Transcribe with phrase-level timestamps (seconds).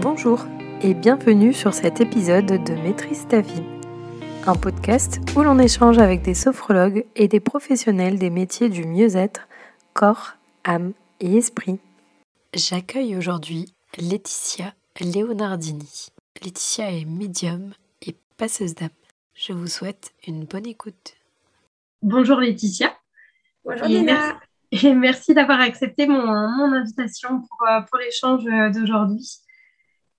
[0.00, 0.46] Bonjour
[0.82, 3.62] et bienvenue sur cet épisode de Maîtrise ta vie,
[4.46, 9.48] un podcast où l'on échange avec des sophrologues et des professionnels des métiers du mieux-être,
[9.92, 10.32] corps,
[10.64, 11.78] âme et esprit.
[12.54, 16.08] J'accueille aujourd'hui Laetitia Leonardini.
[16.42, 18.88] Laetitia est médium et passeuse d'âme.
[19.34, 21.19] Je vous souhaite une bonne écoute.
[22.02, 22.96] Bonjour Laetitia.
[23.64, 23.86] Bonjour.
[23.86, 24.02] Et
[24.94, 29.28] merci d'avoir accepté mon, invitation pour, euh, pour l'échange d'aujourd'hui.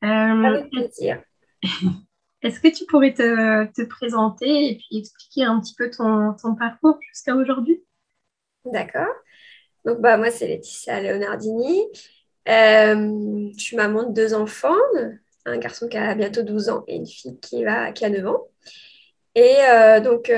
[0.04, 1.24] Euh, Avec plaisir.
[2.44, 6.56] Est-ce que tu pourrais te, te, présenter et puis expliquer un petit peu ton, ton
[6.56, 7.84] parcours jusqu'à aujourd'hui?
[8.66, 9.14] D'accord.
[9.86, 11.82] Donc, bah, moi, c'est Laetitia Leonardini.
[12.48, 14.76] Euh, je suis maman de deux enfants,
[15.46, 18.28] un garçon qui a bientôt 12 ans et une fille qui, va, qui a 9
[18.28, 18.48] ans.
[19.36, 20.30] Et euh, donc,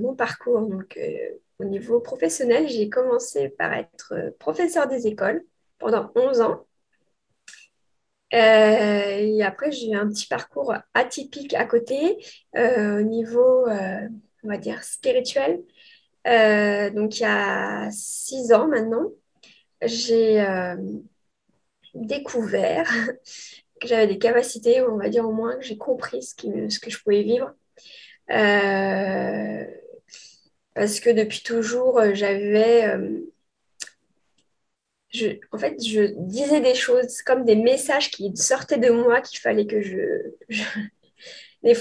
[0.00, 0.98] mon parcours, donc,
[1.58, 5.44] au niveau professionnel, j'ai commencé par être professeur des écoles
[5.78, 6.66] pendant 11 ans.
[8.34, 12.24] Euh, et après, j'ai eu un petit parcours atypique à côté
[12.56, 14.08] euh, au niveau, euh,
[14.42, 15.62] on va dire, spirituel.
[16.24, 19.10] donc, il y a 6 ans maintenant,
[19.82, 20.42] j'ai
[21.94, 22.88] découvert
[23.80, 27.02] que j'avais des capacités, on va dire au moins que j'ai compris ce, que je
[27.02, 27.52] pouvais vivre.
[30.74, 32.86] Parce que depuis toujours, j'avais
[35.52, 39.66] en fait, je disais des choses comme des messages qui sortaient de moi qu'il fallait
[39.66, 39.98] que je,
[40.48, 40.62] je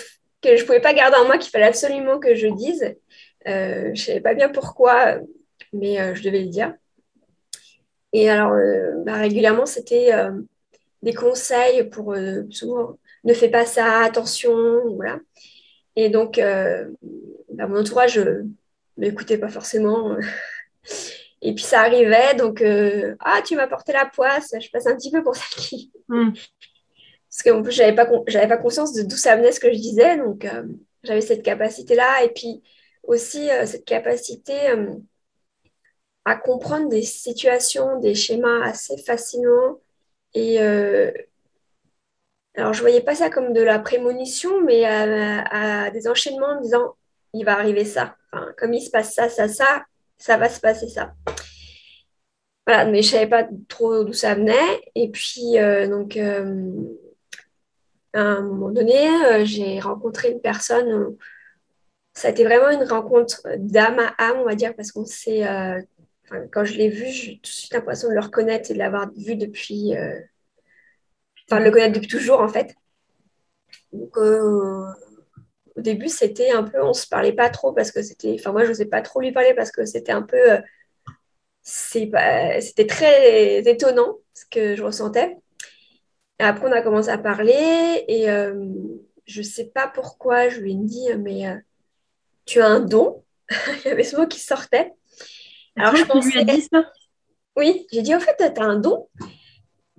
[0.42, 2.96] que je pouvais pas garder en moi, qu'il fallait absolument que je dise.
[3.48, 5.20] Euh, je savais pas bien pourquoi,
[5.72, 6.74] mais euh, je devais le dire.
[8.14, 10.32] Et alors, euh, bah, régulièrement, c'était euh,
[11.04, 15.20] des conseils pour ne fais pas ça, attention, voilà.
[15.96, 18.44] Et donc, bah, mon entourage ne
[18.98, 20.16] m'écoutait pas forcément.
[21.42, 24.96] Et puis ça arrivait, donc euh, ah tu m'as porté la poisse, je passe un
[24.96, 25.92] petit peu pour celle qui.
[26.08, 26.32] Hmm.
[27.30, 29.78] Parce qu'en plus j'avais pas j'avais pas conscience de d'où ça venait ce que je
[29.78, 30.64] disais, donc euh,
[31.04, 32.62] j'avais cette capacité là et puis
[33.04, 34.54] aussi euh, cette capacité
[36.26, 39.80] à comprendre des situations, des schémas assez facilement
[40.36, 40.60] et
[42.56, 46.96] alors je voyais pas ça comme de la prémonition, mais à, des enchaînements en disant
[47.34, 49.86] il va arriver ça, enfin, comme il se passe ça, ça, ça,
[50.18, 51.14] ça va se passer ça.
[52.68, 54.82] Voilà, mais je savais pas trop d'où ça venait.
[54.96, 56.72] Et puis, euh, donc, euh,
[58.14, 61.18] à un moment donné, euh, j'ai rencontré une personne.
[62.14, 65.44] ça a été vraiment une rencontre d'âme à âme, on va dire, parce qu'on s'est.
[66.52, 69.12] quand je l'ai vu, j'ai tout de suite l'impression de le reconnaître et de l'avoir
[69.16, 69.94] vu depuis.
[71.50, 72.76] Enfin, de le connaître depuis toujours, en fait.
[73.92, 74.16] Donc,
[75.76, 78.64] au début, c'était un peu, on se parlait pas trop parce que c'était, enfin moi,
[78.64, 80.62] je n'osais pas trop lui parler parce que c'était un peu, euh,
[81.66, 85.38] c'était très étonnant ce que je ressentais.
[86.40, 88.56] Et après, on a commencé à parler et euh,
[89.26, 91.56] je sais pas pourquoi, je lui ai dit, mais euh,
[92.46, 93.24] tu as un don.
[93.50, 94.94] Il y avait ce mot qui sortait.
[95.76, 96.30] Alors, je pensais...
[96.30, 96.92] lui as dit ça?
[97.56, 99.08] Oui, j'ai dit, en fait, tu as un don,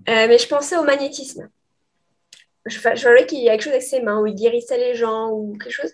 [0.07, 1.49] mais je pensais au magnétisme
[2.67, 4.95] je, je voyais qu'il y a quelque chose avec ses mains, où il guérissait les
[4.95, 5.93] gens ou quelque chose.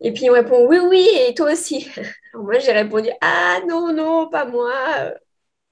[0.00, 1.88] Et puis il me répond oui, oui, et toi aussi.
[2.32, 4.72] Alors moi j'ai répondu ah non, non, pas moi,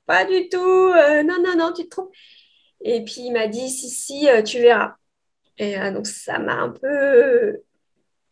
[0.07, 2.13] pas du tout, euh, non, non, non, tu te trompes.
[2.81, 4.97] Et puis il m'a dit si, si, euh, tu verras.
[5.59, 7.63] Et euh, donc ça m'a un peu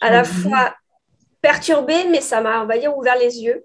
[0.01, 0.75] à la fois
[1.41, 3.65] perturbée, mais ça m'a, on va dire, ouvert les yeux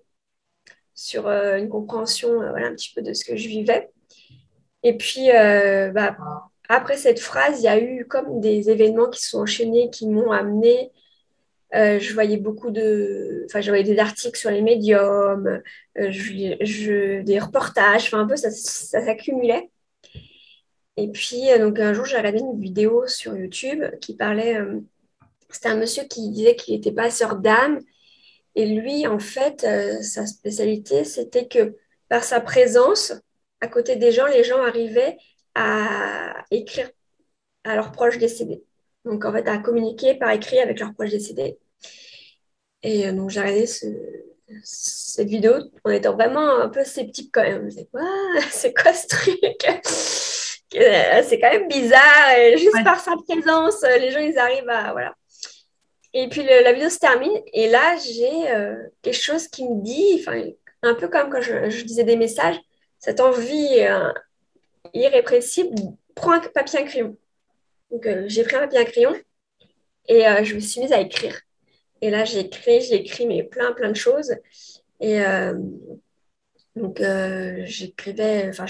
[0.94, 3.90] sur une compréhension voilà, un petit peu de ce que je vivais.
[4.84, 6.16] Et puis, bah,
[6.70, 10.32] après cette phrase, il y a eu comme des événements qui sont enchaînés, qui m'ont
[10.32, 10.92] amené.
[11.76, 13.44] Euh, je voyais beaucoup de.
[13.46, 15.62] Enfin, je voyais des articles sur les médiums,
[15.98, 19.70] euh, des reportages, enfin, un peu, ça, ça s'accumulait.
[20.98, 24.60] Et puis, euh, donc, un jour, j'ai regardé une vidéo sur YouTube qui parlait.
[25.50, 27.80] C'était un monsieur qui disait qu'il était passeur d'âme.
[28.56, 29.66] Et lui, en fait,
[30.04, 31.76] sa spécialité, c'était que
[32.10, 33.14] par sa présence,
[33.62, 35.18] à côté des gens, les gens arrivaient
[35.56, 36.90] à écrire
[37.64, 38.64] à leurs proches décédés.
[39.06, 41.58] Donc, en fait, à communiquer par écrit avec leurs proches décédés.
[42.84, 43.68] Et euh, donc, j'ai regardé
[44.64, 45.54] cette vidéo
[45.84, 47.58] en étant vraiment un peu sceptique quand même.
[47.58, 47.90] Je me disais,
[48.52, 49.38] c'est quoi ce truc?
[50.76, 52.38] Euh, C'est quand même bizarre.
[52.38, 54.92] Et juste par sa présence, les gens, ils arrivent à.
[54.92, 55.16] Voilà.
[56.14, 57.42] Et puis, la vidéo se termine.
[57.54, 60.24] Et là, j'ai euh, quelque chose qui me dit,
[60.84, 62.60] un peu comme quand je, je disais des messages,
[63.00, 63.80] cette envie
[64.94, 65.76] irrépressible,
[66.16, 67.18] prends un papier, un crayon.
[67.92, 69.16] Donc, euh, j'ai pris un papier, un crayon
[70.08, 71.40] et euh, je me suis mise à écrire.
[72.02, 74.34] Et là, j'ai écrit, j'ai écrit mais plein, plein de choses.
[75.02, 75.22] Et
[76.76, 77.02] donc,
[77.64, 78.66] j'écrivais, enfin,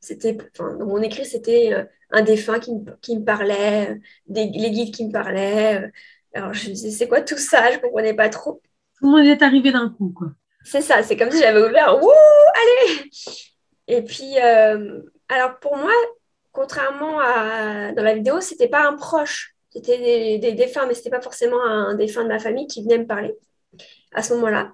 [0.00, 5.90] c'était, mon écrit, c'était un défunt qui me, parlait, les guides qui me parlaient.
[6.34, 7.70] Alors, je me disais, c'est quoi tout ça?
[7.70, 8.60] Je ne comprenais pas trop.
[8.98, 10.28] Tout le monde est arrivé d'un coup, quoi.
[10.64, 12.10] C'est ça, c'est comme si j'avais ouvert, wouh,
[12.54, 13.10] allez
[13.88, 15.92] Et puis, alors pour moi,
[16.52, 21.10] contrairement à dans la vidéo, c'était pas un proche, c'était des, des défunts, mais c'était
[21.10, 23.34] pas forcément un défunt de ma famille qui venait me parler
[24.12, 24.72] à ce moment-là.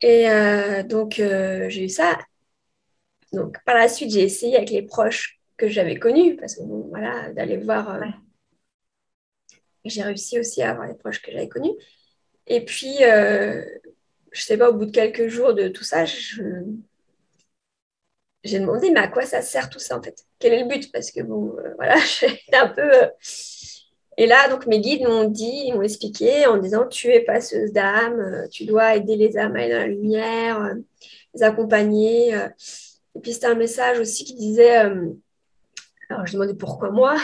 [0.00, 2.18] Et euh, donc, euh, j'ai eu ça.
[3.32, 6.86] Donc, par la suite, j'ai essayé avec les proches que j'avais connus, parce que bon,
[6.88, 7.94] voilà, d'aller voir.
[7.94, 8.04] Euh,
[9.84, 11.72] j'ai réussi aussi à avoir les proches que j'avais connus.
[12.46, 12.98] Et puis,
[14.36, 16.04] je sais pas, au bout de quelques jours de tout ça,
[18.44, 20.24] j'ai demandé, mais à quoi ça sert tout ça en fait?
[20.38, 20.92] Quel est le but?
[20.92, 22.82] Parce que bon, euh, voilà, j'étais un peu.
[22.82, 23.08] Euh,
[24.18, 28.20] et là, donc mes guides m'ont dit, m'ont expliqué en disant, tu es passeuse d'âme,
[28.20, 30.74] euh, tu dois aider les âmes à aller dans la lumière,
[31.34, 32.34] les accompagner.
[32.34, 37.16] Et puis c'était un message aussi qui disait, alors je demandais pourquoi moi,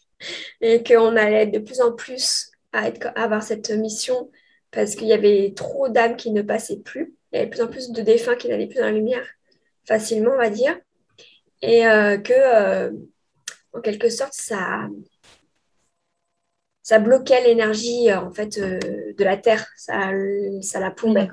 [0.60, 4.30] et qu'on allait de plus en plus être, à avoir cette mission
[4.70, 7.14] parce qu'il y avait trop d'âmes qui ne passaient plus.
[7.32, 9.26] Il y avait de plus en plus de défunts qui n'allaient plus dans la lumière
[9.84, 10.78] facilement, on va dire,
[11.62, 12.92] et euh, que, euh,
[13.72, 14.88] en quelque sorte, ça,
[16.82, 20.12] ça bloquait l'énergie euh, en fait de la Terre, ça,
[20.62, 21.28] ça la plombait.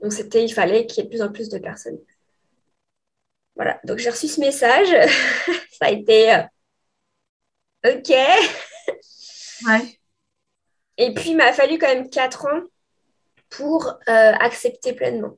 [0.00, 1.98] Donc, c'était, il fallait qu'il y ait de plus en plus de personnes.
[3.56, 4.88] Voilà, donc j'ai reçu ce message.
[5.72, 6.44] ça a été
[7.84, 8.10] OK.
[9.66, 9.99] Ouais.
[11.00, 12.60] Et puis, il m'a fallu quand même quatre ans
[13.48, 15.36] pour accepter pleinement.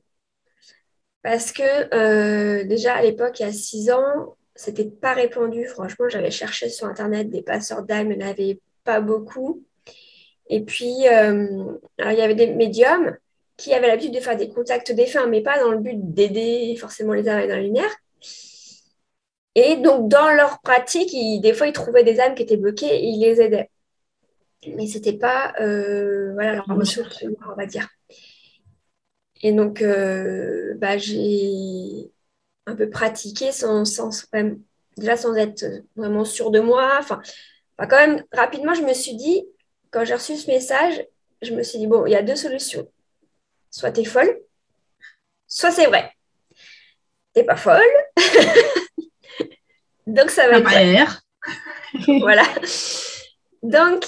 [1.23, 1.63] Parce que
[1.95, 5.65] euh, déjà à l'époque, il y a six ans, c'était pas répandu.
[5.65, 9.63] Franchement, j'avais cherché sur Internet des passeurs d'âme, il n'y en avait pas beaucoup.
[10.49, 13.17] Et puis, euh, il y avait des médiums
[13.55, 17.13] qui avaient l'habitude de faire des contacts défunts, mais pas dans le but d'aider forcément
[17.13, 17.95] les âmes dans la lumière.
[19.55, 21.11] Et donc, dans leur pratique,
[21.41, 23.69] des fois, ils trouvaient des âmes qui étaient bloquées et ils les aidaient.
[24.75, 27.03] Mais ce n'était pas euh, voilà, leur mission,
[27.49, 27.87] on va dire.
[29.41, 32.11] Et donc, euh, bah, j'ai
[32.65, 34.09] un peu pratiqué sans, sans,
[34.97, 35.65] déjà sans être
[35.95, 36.97] vraiment sûre de moi.
[36.99, 37.21] Enfin,
[37.77, 39.45] quand même, rapidement, je me suis dit,
[39.91, 41.05] quand j'ai reçu ce message,
[41.41, 42.87] je me suis dit, bon, il y a deux solutions.
[43.69, 44.39] Soit tu es folle,
[45.47, 46.11] soit c'est vrai.
[47.33, 47.81] T'es pas folle.
[50.07, 51.23] Donc, ça va être.
[52.19, 52.43] voilà.
[53.61, 54.05] Donc,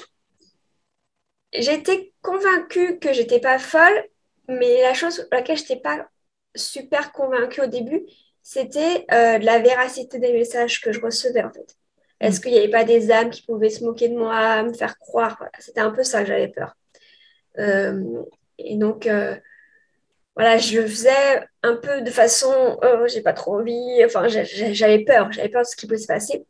[1.61, 4.03] j'étais convaincue que j'étais pas folle
[4.47, 6.07] mais la chose pour laquelle je n'étais pas
[6.55, 8.05] super convaincue au début,
[8.41, 11.75] c'était euh, la véracité des messages que je recevais en fait.
[12.19, 12.41] Est-ce mm.
[12.41, 15.43] qu'il n'y avait pas des âmes qui pouvaient se moquer de moi, me faire croire
[15.59, 16.75] C'était un peu ça que j'avais peur.
[17.57, 18.23] Euh,
[18.57, 19.35] et donc, euh,
[20.35, 25.31] voilà, je faisais un peu de façon, oh, j'ai pas trop envie, enfin, j'avais peur,
[25.31, 26.45] j'avais peur de ce qui pouvait se passer.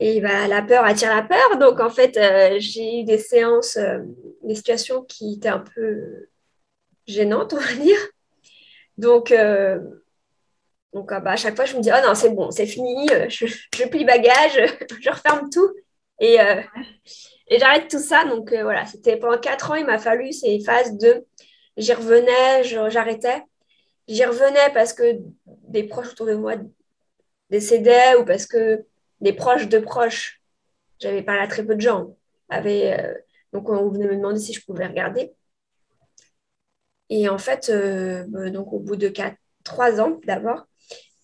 [0.00, 2.18] Et bah, la peur attire la peur, donc en fait,
[2.60, 3.78] j'ai eu des séances,
[4.42, 6.28] des situations qui étaient un peu
[7.06, 7.98] gênante, on va dire.
[8.98, 9.78] Donc, euh,
[10.92, 13.08] donc ah bah, à chaque fois, je me dis, oh non, c'est bon, c'est fini,
[13.10, 15.70] euh, je, je, plie bagage, je referme tout
[16.20, 16.62] et, euh,
[17.48, 18.24] et j'arrête tout ça.
[18.24, 21.24] Donc voilà, c'était pendant quatre ans, il m'a fallu ces phases de
[21.76, 23.42] j'y revenais, j'arrêtais.
[24.08, 26.54] J'y revenais parce que des proches autour de moi
[27.50, 28.84] décédaient ou parce que
[29.20, 30.42] des proches de proches,
[31.00, 32.16] j'avais parlé à très peu de gens,
[32.48, 33.16] avaient,
[33.52, 35.34] donc on venait me demander si je pouvais regarder.
[37.08, 39.12] Et en fait, euh, bah, donc au bout de
[39.64, 40.66] trois ans d'abord,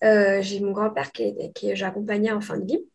[0.03, 2.85] euh, j'ai mon grand-père qui, qui j'accompagnais en fin de vie.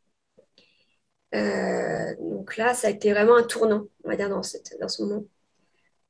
[1.35, 4.41] Euh, donc là, ça a été vraiment un tournant, on va dire, dans,
[4.81, 5.25] dans ce moment.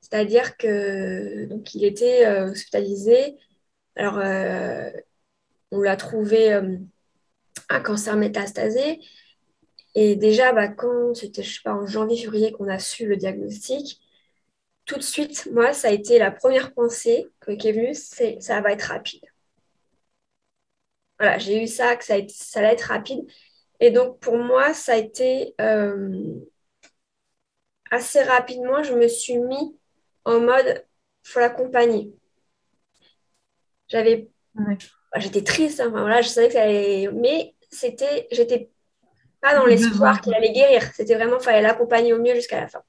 [0.01, 3.37] C'est-à-dire que donc il était hospitalisé.
[3.95, 4.17] Alors,
[5.71, 6.57] on l'a trouvé
[7.69, 8.99] un cancer métastasé.
[9.95, 13.99] Et déjà, bah, quand c'était, je sais pas, en janvier-février qu'on a su le diagnostic,
[14.85, 17.27] tout de suite, moi, ça a été la première pensée
[17.59, 19.21] qui est venue, c'est ça va être rapide.
[21.19, 23.25] Voilà, j'ai eu ça, que ça, allait être rapide.
[23.79, 26.39] Et donc, pour moi, ça a été euh,
[27.91, 29.77] assez rapidement, je me suis mis
[30.25, 30.85] en mode,
[31.23, 32.13] faut l'accompagner.
[33.87, 34.29] J'avais,
[35.17, 38.69] j'étais triste, hein, voilà, je savais que ça allait, mais c'était, j'étais
[39.41, 40.83] pas dans l'espoir qu'il allait guérir.
[40.93, 42.83] C'était vraiment, fallait l'accompagner au mieux jusqu'à la fin.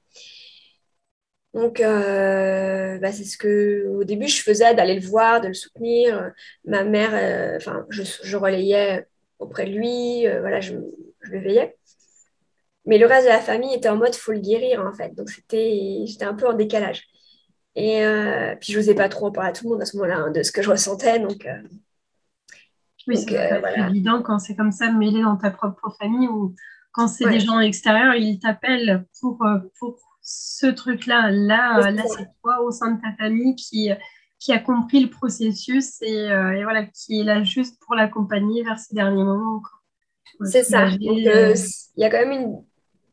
[1.53, 5.53] Donc, euh, bah, c'est ce que au début je faisais, d'aller le voir, de le
[5.53, 6.31] soutenir.
[6.65, 9.05] Ma mère, euh, enfin, je, relayais
[9.39, 11.77] auprès de lui, euh, voilà, je, le veillais.
[12.85, 15.13] Mais le reste de la famille était en mode faut le guérir en fait.
[15.15, 17.03] Donc, c'était, j'étais un peu en décalage.
[17.75, 18.03] Et
[18.59, 20.31] puis, je n'osais pas trop en parler à tout le monde à ce moment-là hein,
[20.31, 21.19] de ce que je ressentais.
[21.19, 21.47] Donc,
[23.07, 26.55] oui, c'est évident quand c'est comme ça mêler dans ta propre famille ou
[26.91, 29.43] quand c'est des gens extérieurs, ils t'appellent pour,
[29.79, 31.31] pour ce truc-là.
[31.31, 33.89] Là, là, c'est toi au sein de ta famille qui,
[34.39, 38.77] qui a compris le processus et, et voilà, qui est là juste pour l'accompagner vers
[38.77, 39.61] ces derniers moments.
[40.45, 40.87] C'est ça.
[40.87, 42.61] Euh, il y a quand même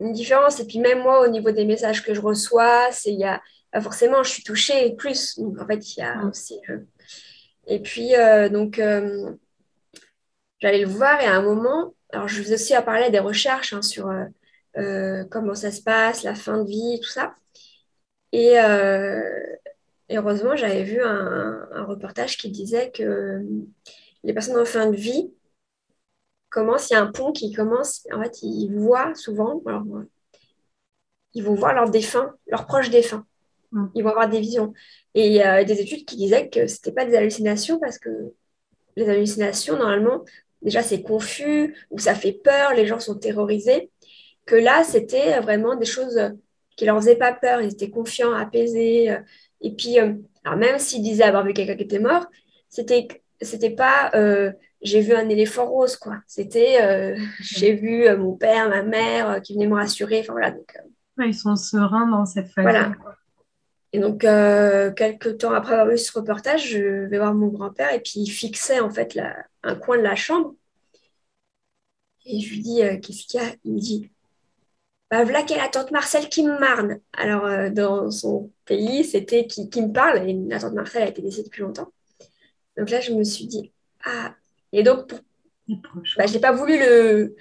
[0.01, 0.61] une, différence.
[0.61, 3.41] Et puis même moi, au niveau des messages que je reçois, c'est il y a
[3.81, 5.39] forcément, je suis touchée plus.
[5.39, 6.59] Donc en fait, il y a aussi.
[6.71, 6.79] Euh,
[7.67, 8.81] et puis euh, donc,
[10.61, 13.19] j'allais le voir et à un moment, alors je vous ai aussi à parler des
[13.19, 14.13] recherches hein, sur
[15.31, 17.35] comment ça se passe, la fin de vie, tout ça.
[18.33, 18.57] Et,
[20.11, 23.43] heureusement, j'avais vu un, un, reportage qui disait que
[24.25, 25.33] les personnes en fin de vie
[26.51, 29.85] commence, il y a un pont qui commence, en fait, ils voient souvent, alors,
[31.35, 33.27] ils vont voir leurs défunts, leurs proches défunts.
[33.73, 33.87] Mm.
[33.95, 34.73] Ils vont avoir des visions.
[35.15, 37.99] Et il y a des études qui disaient que ce n'était pas des hallucinations parce
[37.99, 38.11] que
[38.97, 40.25] les hallucinations, normalement,
[40.63, 43.91] déjà c'est confus ou ça fait peur, les gens sont terrorisés.
[44.47, 46.19] Que là, c'était vraiment des choses
[46.77, 49.15] qui leur faisaient pas peur, ils étaient confiants, apaisés.
[49.61, 52.27] Et puis, euh, alors même s'ils disaient avoir vu quelqu'un qui était mort,
[52.69, 53.09] c'était
[53.41, 56.19] c'était pas euh, j'ai vu un éléphant rose, quoi.
[56.27, 60.21] C'était, euh, j'ai vu euh, mon père, ma mère euh, qui venaient me rassurer.
[60.21, 60.77] Enfin, voilà, donc,
[61.19, 62.65] ils sont sereins dans cette phase.
[62.65, 62.93] Voilà.
[63.93, 68.01] Et donc, quelques temps après avoir vu ce reportage, je vais voir mon grand-père et
[68.01, 70.55] puis il fixait en fait la, un coin de la chambre.
[72.27, 73.55] Et je lui dis, qu'est-ce qu'il y a?
[73.65, 74.11] Il me dit,
[75.11, 77.01] bah voilà qu'est la tante Marcel qui me marne.
[77.15, 80.29] Alors, dans son pays, c'était qui, qui me parle.
[80.29, 81.91] Et la tante Marcel a été décédée depuis longtemps.
[82.77, 83.73] Donc là, je me suis dit,
[84.05, 84.35] ah,
[84.73, 85.13] et donc,
[85.69, 87.37] bah, je n'ai pas voulu le,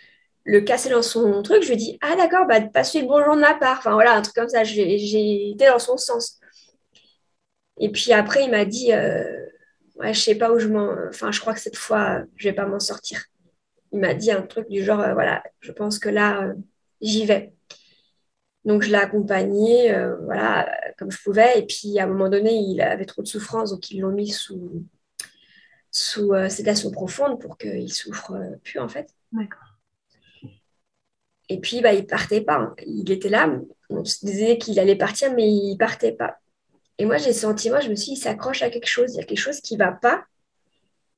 [0.47, 1.63] le, casser dans son truc.
[1.63, 3.77] Je lui dit, ah d'accord, bah, passe le bonjour de ma part.
[3.79, 4.63] Enfin voilà, un truc comme ça.
[4.63, 6.39] J'ai été dans son sens.
[7.79, 9.23] Et puis après, il m'a dit, euh,
[9.97, 10.95] ouais, je sais pas où je m'en...
[11.09, 13.23] Enfin, je crois que cette fois, je vais pas m'en sortir.
[13.91, 16.53] Il m'a dit un truc du genre, euh, voilà, je pense que là, euh,
[17.01, 17.53] j'y vais.
[18.65, 21.59] Donc, je l'ai accompagné, euh, voilà, comme je pouvais.
[21.59, 24.29] Et puis, à un moment donné, il avait trop de souffrance, donc ils l'ont mis
[24.29, 24.85] sous,
[25.91, 29.09] sous sédation profonde pour qu'il souffre plus en fait.
[29.31, 29.66] D'accord.
[31.49, 32.57] Et puis bah, il partait pas.
[32.57, 32.75] Hein.
[32.85, 33.49] Il était là.
[33.89, 36.37] On se disait qu'il allait partir, mais il partait pas.
[36.97, 39.13] Et moi j'ai senti, moi je me suis dit, il s'accroche à quelque chose.
[39.13, 40.25] Il y a quelque chose qui va pas.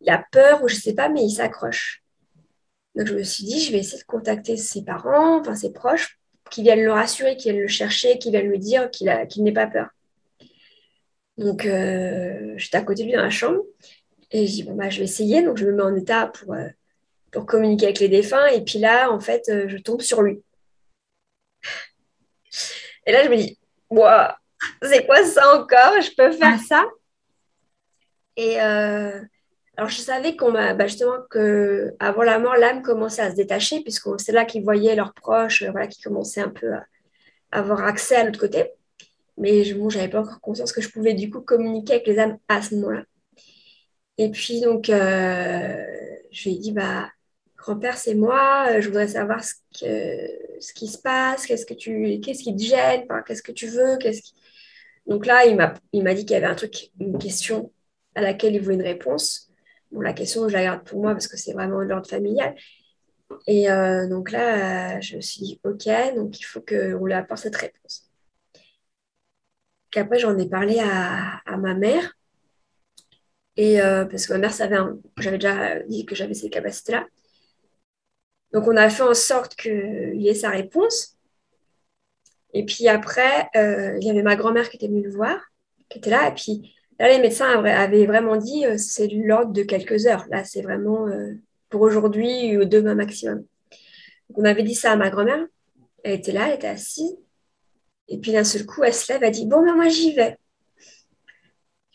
[0.01, 2.03] Il a peur ou je sais pas, mais il s'accroche.
[2.95, 6.19] Donc je me suis dit, je vais essayer de contacter ses parents, enfin ses proches,
[6.49, 9.67] qui viennent le rassurer, qui viennent le chercher, qui viennent lui dire qu'il n'est pas
[9.67, 9.89] peur.
[11.39, 13.63] Donc, euh, j'étais à côté de lui dans la chambre
[14.29, 15.41] et je dis, bon, bah, je vais essayer.
[15.41, 16.67] Donc, je me mets en état pour, euh,
[17.31, 18.47] pour communiquer avec les défunts.
[18.47, 20.41] Et puis là, en fait, euh, je tombe sur lui.
[23.05, 23.57] Et là, je me dis,
[23.89, 24.27] wow,
[24.83, 26.01] c'est quoi ça encore?
[26.01, 26.85] Je peux faire ça?
[28.35, 29.19] Et euh,
[29.77, 33.81] alors, je savais qu'on m'a, bah, justement, qu'avant la mort, l'âme commençait à se détacher,
[33.81, 36.85] puisque c'est là qu'ils voyaient leurs proches, voilà, qui commençaient un peu à
[37.51, 38.71] avoir accès à l'autre côté.
[39.37, 42.37] Mais je n'avais pas encore conscience que je pouvais du coup communiquer avec les âmes
[42.49, 43.03] à ce moment-là.
[44.17, 45.85] Et puis, donc, euh,
[46.31, 47.09] je lui ai dit, bah,
[47.59, 51.73] grand-père, c'est moi, euh, je voudrais savoir ce, que, ce qui se passe, qu'est-ce, que
[51.73, 53.97] tu, qu'est-ce qui te gêne, qu'est-ce que tu veux.
[53.97, 54.33] Qu'est-ce qui...
[55.05, 57.71] Donc là, il m'a, il m'a dit qu'il y avait un truc, une question
[58.15, 59.51] à laquelle il voulait une réponse.
[59.91, 62.55] Bon, la question, je la garde pour moi parce que c'est vraiment l'ordre familial.
[63.47, 67.41] Et euh, donc là, je me suis dit, OK, donc il faut qu'on lui apporte
[67.41, 68.09] cette réponse.
[69.91, 72.13] Qu'après, j'en ai parlé à, à ma mère.
[73.57, 74.77] Et euh, parce que ma mère savait,
[75.17, 77.05] j'avais déjà dit que j'avais ces capacités-là.
[78.53, 81.17] Donc, on a fait en sorte qu'il y ait sa réponse.
[82.53, 85.39] Et puis après, euh, il y avait ma grand-mère qui était venue le voir,
[85.89, 86.29] qui était là.
[86.29, 90.25] Et puis là, les médecins avaient vraiment dit euh, c'est l'ordre de quelques heures.
[90.29, 91.07] Là, c'est vraiment
[91.69, 93.39] pour aujourd'hui ou demain maximum.
[94.29, 95.45] Donc, on avait dit ça à ma grand-mère.
[96.03, 97.17] Elle était là, elle était assise.
[98.07, 100.37] Et puis d'un seul coup, elle se lève, elle dit Bon, ben moi j'y vais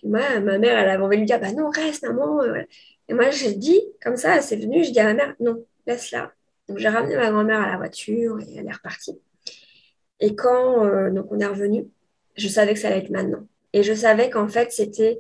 [0.04, 2.42] moi, ma mère, elle avait envie de lui dire, bah non, reste, maman.
[2.42, 2.62] Euh,
[3.08, 6.32] et moi, j'ai dit, comme ça, c'est venu, je dis à ma mère, non, laisse-la.
[6.68, 9.18] Donc, j'ai ramené ma grand-mère à la voiture et elle est repartie.
[10.20, 11.88] Et quand euh, donc on est revenu,
[12.36, 13.46] je savais que ça allait être maintenant.
[13.72, 15.18] Et je savais qu'en fait, c'était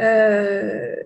[0.00, 0.96] euh,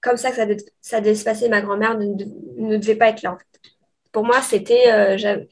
[0.00, 1.48] comme ça que ça, devait, ça devait se passer.
[1.48, 3.32] Ma grand-mère ne, devait pas être là.
[3.32, 3.70] En fait.
[4.12, 5.18] Pour moi, c'était.
[5.18, 5.48] j'avais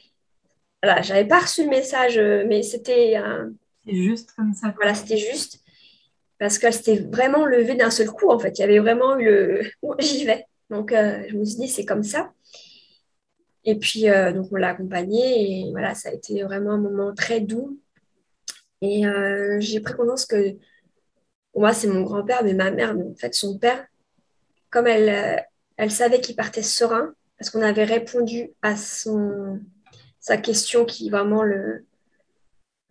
[0.82, 3.14] voilà, j'avais pas reçu le message, mais c'était.
[3.86, 4.74] c'est juste comme ça.
[4.76, 5.62] Voilà, c'était juste
[6.42, 8.58] parce qu'elle s'était vraiment levée d'un seul coup, en fait.
[8.58, 9.62] Il y avait vraiment eu le
[10.00, 10.44] j'y vais.
[10.70, 12.32] Donc, euh, je me suis dit, c'est comme ça.
[13.64, 17.14] Et puis, euh, donc, on l'a accompagnée et voilà, ça a été vraiment un moment
[17.14, 17.78] très doux.
[18.80, 19.04] Et
[19.60, 20.56] j'ai pris conscience que
[21.54, 23.86] moi, c'est mon grand-père, mais ma mère, en fait, son père,
[24.70, 29.60] comme elle, elle savait qu'il partait serein, parce qu'on avait répondu à son,
[30.18, 31.84] sa question qui vraiment le,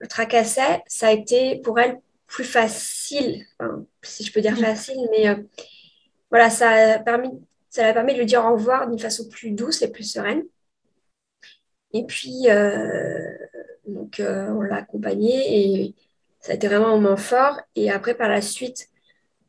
[0.01, 3.46] le tracassait, ça a été pour elle plus facile,
[4.01, 5.36] si je peux dire facile, mais euh,
[6.30, 7.30] voilà, ça a permis,
[7.70, 10.44] ça l'a permis de lui dire au revoir d'une façon plus douce et plus sereine.
[11.94, 13.20] Et puis, euh,
[13.88, 15.96] donc, euh, on l'a accompagné et
[16.40, 17.60] ça a été vraiment un moment fort.
[17.76, 18.88] Et après, par la suite,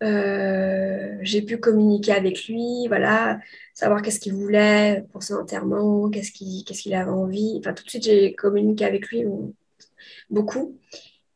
[0.01, 3.39] j'ai pu communiquer avec lui, voilà,
[3.73, 7.57] savoir qu'est-ce qu'il voulait pour son enterrement, qu'est-ce qu'il qu'est-ce qu'il avait envie.
[7.61, 9.25] Enfin, tout de suite, j'ai communiqué avec lui
[10.31, 10.79] beaucoup.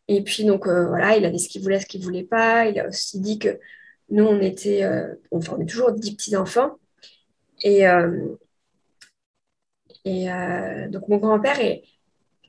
[0.09, 2.25] Et puis, donc, euh, voilà, il a dit ce qu'il voulait, ce qu'il ne voulait
[2.25, 2.67] pas.
[2.67, 3.59] Il a aussi dit que
[4.11, 6.79] nous, on était, euh, on formait toujours dix petits-enfants.
[7.63, 7.87] Et,
[10.07, 11.59] euh, et donc, mon grand-père,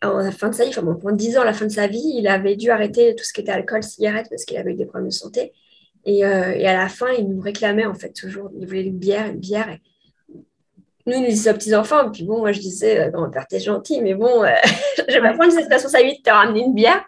[0.02, 1.88] à la fin de sa vie, enfin, pendant dix ans, à la fin de sa
[1.88, 4.76] vie, il avait dû arrêter tout ce qui était alcool, cigarette, parce qu'il avait eu
[4.76, 5.54] des problèmes de santé.
[6.06, 8.50] Et, et, à la fin, il nous réclamait, en fait, toujours.
[8.58, 9.70] Il voulait une bière, une bière.
[9.70, 9.82] Et
[11.06, 12.12] nous, il nous disait aux petits-enfants.
[12.12, 14.46] Puis bon, moi, je disais, grand-père, t'es gentil, mais bon,
[14.98, 17.04] je vais pas prendre cette responsabilité de te ramener une bière.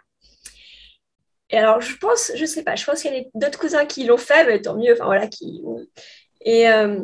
[1.50, 4.04] Et alors, je pense, je sais pas, je pense qu'il y a d'autres cousins qui
[4.04, 5.62] l'ont fait, mais tant mieux, enfin voilà, qui.
[6.42, 7.00] Et, euh,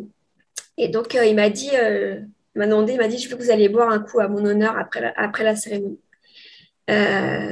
[0.76, 2.20] et donc, euh, il m'a dit, euh,
[2.56, 4.28] il m'a demandé, il m'a dit, je veux que vous alliez boire un coup à
[4.28, 6.00] mon honneur après la, après la cérémonie.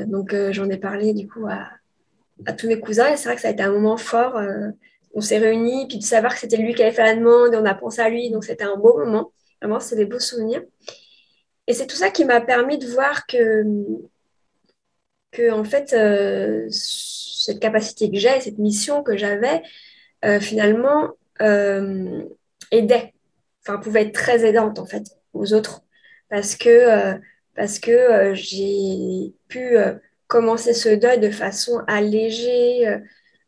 [0.07, 3.49] donc, j'en ai parlé du coup à, tous mes cousins, et c'est vrai que ça
[3.49, 4.41] a été un moment fort.
[5.15, 7.57] on s'est réunis, puis de savoir que c'était lui qui avait fait la demande, et
[7.57, 9.33] on a pensé à lui, donc c'était un beau moment.
[9.61, 10.63] Vraiment, c'est des beaux souvenirs.
[11.67, 13.65] Et c'est tout ça qui m'a permis de voir que
[15.35, 19.63] que en fait, euh, cette capacité que j'ai, cette mission que j'avais,
[20.25, 21.11] euh, finalement,
[21.43, 22.23] euh,
[22.71, 23.14] aidait,
[23.67, 25.83] enfin, pouvait être très aidante en fait aux autres,
[26.29, 27.19] parce que,
[27.55, 29.77] parce que j'ai pu
[30.27, 33.01] commencer ce deuil de façon allégée,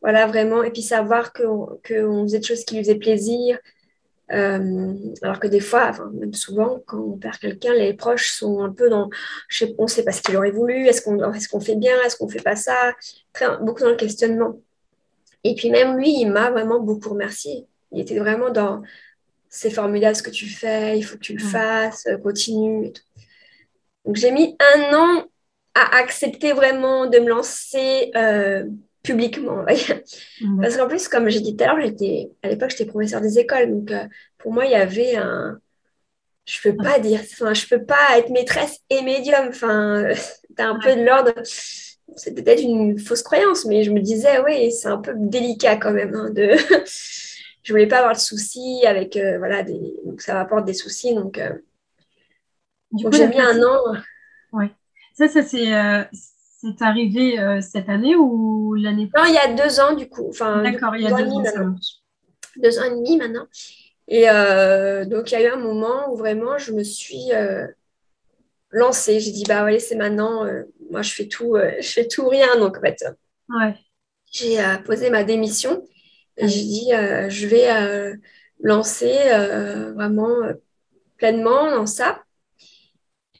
[0.03, 3.59] voilà, vraiment, et puis savoir qu'on faisait des choses qui lui faisaient plaisir,
[4.33, 8.73] euh, alors que des fois, même souvent, quand on perd quelqu'un, les proches sont un
[8.73, 9.09] peu dans,
[9.49, 11.95] je sais, on sait pas ce qu'il aurait voulu, est-ce qu'on est qu'on fait bien,
[12.05, 12.93] est-ce qu'on fait pas ça,
[13.33, 14.59] Très, beaucoup dans le questionnement.
[15.45, 17.67] Et puis même lui, il m'a vraiment beaucoup remercié.
[17.93, 18.83] Il était vraiment dans,
[19.49, 22.93] c'est formidable ce que tu fais, il faut que tu le fasses, continue.
[24.05, 25.25] Donc j'ai mis un an
[25.75, 28.65] à accepter vraiment de me lancer euh,
[29.03, 29.65] publiquement.
[30.61, 33.39] Parce qu'en plus, comme j'ai dit tout à l'heure, j'étais, à l'époque, j'étais professeur des
[33.39, 33.71] écoles.
[33.71, 34.05] Donc, euh,
[34.39, 35.59] pour moi, il y avait un.
[36.47, 39.49] Je peux pas dire, enfin, je peux pas être maîtresse et médium.
[39.49, 40.07] Enfin,
[40.49, 41.33] c'était un peu de l'ordre.
[41.45, 45.93] C'est peut-être une fausse croyance, mais je me disais, oui, c'est un peu délicat quand
[45.93, 46.15] même.
[46.15, 46.53] Hein, de...
[47.67, 49.81] je voulais pas avoir de soucis avec, euh, voilà, des...
[50.05, 51.15] donc ça m'apporte des soucis.
[51.15, 51.53] Donc, euh,
[52.93, 53.97] donc j'ai mis un an.
[54.53, 54.71] Ouais.
[55.15, 55.73] Ça, ça c'est
[56.61, 60.29] c'est arrivé euh, cette année ou l'année Non, il y a deux ans du coup.
[60.29, 61.75] Enfin, D'accord, il y a deux, ans.
[62.57, 63.47] Deux ans et demi maintenant.
[64.09, 67.67] Et euh, donc, il y a eu un moment où vraiment je me suis euh,
[68.71, 69.21] lancée.
[69.21, 70.47] J'ai dit, bah ouais, c'est maintenant.
[70.91, 72.57] moi, je fais tout, je fais tout rien.
[72.59, 73.05] Donc, en fait,
[73.51, 73.75] ouais.
[74.33, 75.85] j'ai posé ma démission.
[76.39, 78.19] Et j'ai dit, je vais
[78.61, 79.15] lancer
[79.95, 80.37] vraiment
[81.17, 82.23] pleinement dans ça.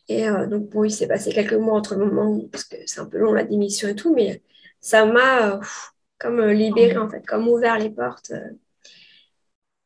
[0.09, 3.01] Et euh, donc, bon, il s'est passé quelques mois entre le moment, parce que c'est
[3.01, 4.43] un peu long la démission et tout, mais
[4.81, 5.61] ça m'a euh,
[6.19, 8.33] comme euh, libérée, en fait, comme ouvert les portes.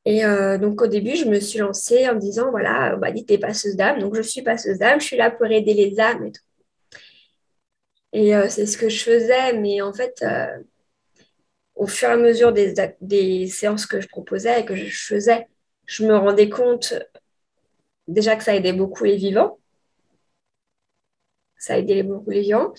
[0.06, 0.22] Et
[0.58, 3.36] donc, au début, je me suis lancée en me disant, voilà, on m'a dit, t'es
[3.36, 6.32] passeuse d'âme, donc je suis passeuse d'âme, je suis là pour aider les âmes et
[6.32, 6.42] tout.
[8.14, 10.24] Et c'est ce que je faisais, mais en fait,
[11.80, 15.48] au fur et à mesure des, séances que je proposais et que je faisais,
[15.86, 16.94] je me rendais compte
[18.06, 19.58] déjà que ça aidait beaucoup les vivants
[21.60, 22.72] ça a aidé beaucoup les gens.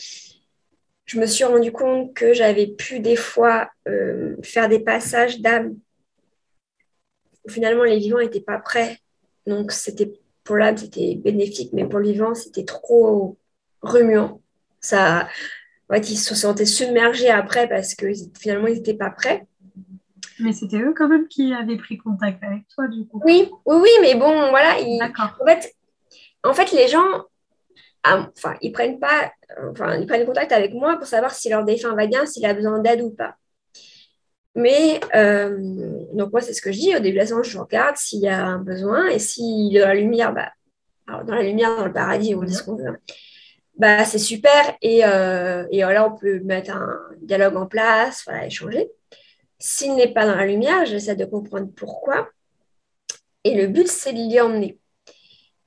[1.05, 5.77] Je me suis rendu compte que j'avais pu des fois euh, faire des passages d'âme.
[7.47, 8.97] Finalement, les vivants n'étaient pas prêts.
[9.45, 10.11] Donc, c'était
[10.43, 13.37] pour l'âme, c'était bénéfique, mais pour le vivant, c'était trop
[13.81, 14.41] remuant.
[14.79, 15.27] Ça,
[15.91, 18.07] en fait, ils se sentaient submergés après parce que
[18.39, 19.45] finalement, ils n'étaient pas prêts.
[20.39, 23.21] Mais c'était eux quand même qui avaient pris contact avec toi, du coup.
[23.25, 24.75] Oui, oui, oui, mais bon, voilà.
[24.99, 25.37] D'accord.
[25.41, 25.75] En fait,
[26.45, 27.25] en fait, les gens,
[28.05, 29.33] enfin, ils prennent pas,
[29.69, 32.53] enfin, ils prennent contact avec moi pour savoir si leur défunt va bien, s'il a
[32.53, 33.35] besoin d'aide ou pas.
[34.55, 35.57] Mais euh,
[36.13, 38.21] donc moi, c'est ce que je dis au début de la séance, je regarde s'il
[38.21, 40.53] y a un besoin et s'il est dans la lumière, bah,
[41.05, 42.97] alors dans la lumière, dans le paradis, on dit ce qu'on veut.
[43.75, 48.45] Bah, c'est super et, euh, et là, on peut mettre un dialogue en place, voilà,
[48.45, 48.91] échanger.
[49.59, 52.29] S'il n'est pas dans la lumière, j'essaie de comprendre pourquoi.
[53.43, 54.79] Et le but, c'est de l'y emmener.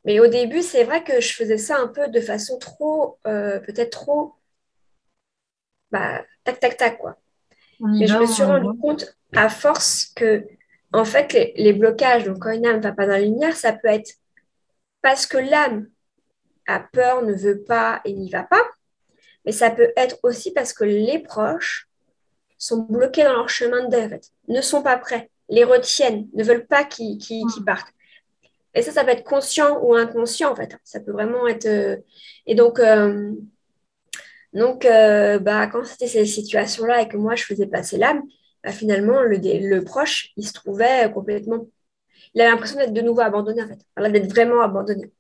[0.04, 3.58] Mais au début, c'est vrai que je faisais ça un peu de façon trop, euh,
[3.60, 4.34] peut-être trop
[5.90, 7.16] bah, tac, tac, tac, quoi.
[7.80, 10.44] Mais je me suis rendu compte à force que,
[10.92, 13.72] en fait, les, blocages, donc quand une âme ne va pas dans la lumière, ça
[13.72, 14.12] peut être
[15.02, 15.88] parce que l'âme
[16.66, 18.62] a peur, ne veut pas et n'y va pas,
[19.44, 21.88] mais ça peut être aussi parce que les proches
[22.58, 26.66] sont bloqués dans leur chemin de deuil, ne sont pas prêts, les retiennent, ne veulent
[26.66, 27.64] pas qu'ils hmm.
[27.64, 27.92] partent.
[28.74, 30.76] Et ça, ça peut être conscient ou inconscient, en fait.
[30.82, 31.66] Ça peut vraiment être...
[31.66, 31.96] Euh,
[32.46, 33.32] et donc, euh,
[34.52, 38.22] donc euh, bah, quand c'était ces situations-là et que moi, je faisais passer l'âme,
[38.64, 41.66] bah, finalement, le, le, proche, il se trouvait complètement...
[42.34, 44.10] Il avait l'impression d'être de nouveau abandonné, en fait.
[44.10, 45.12] d'être vraiment abandonné.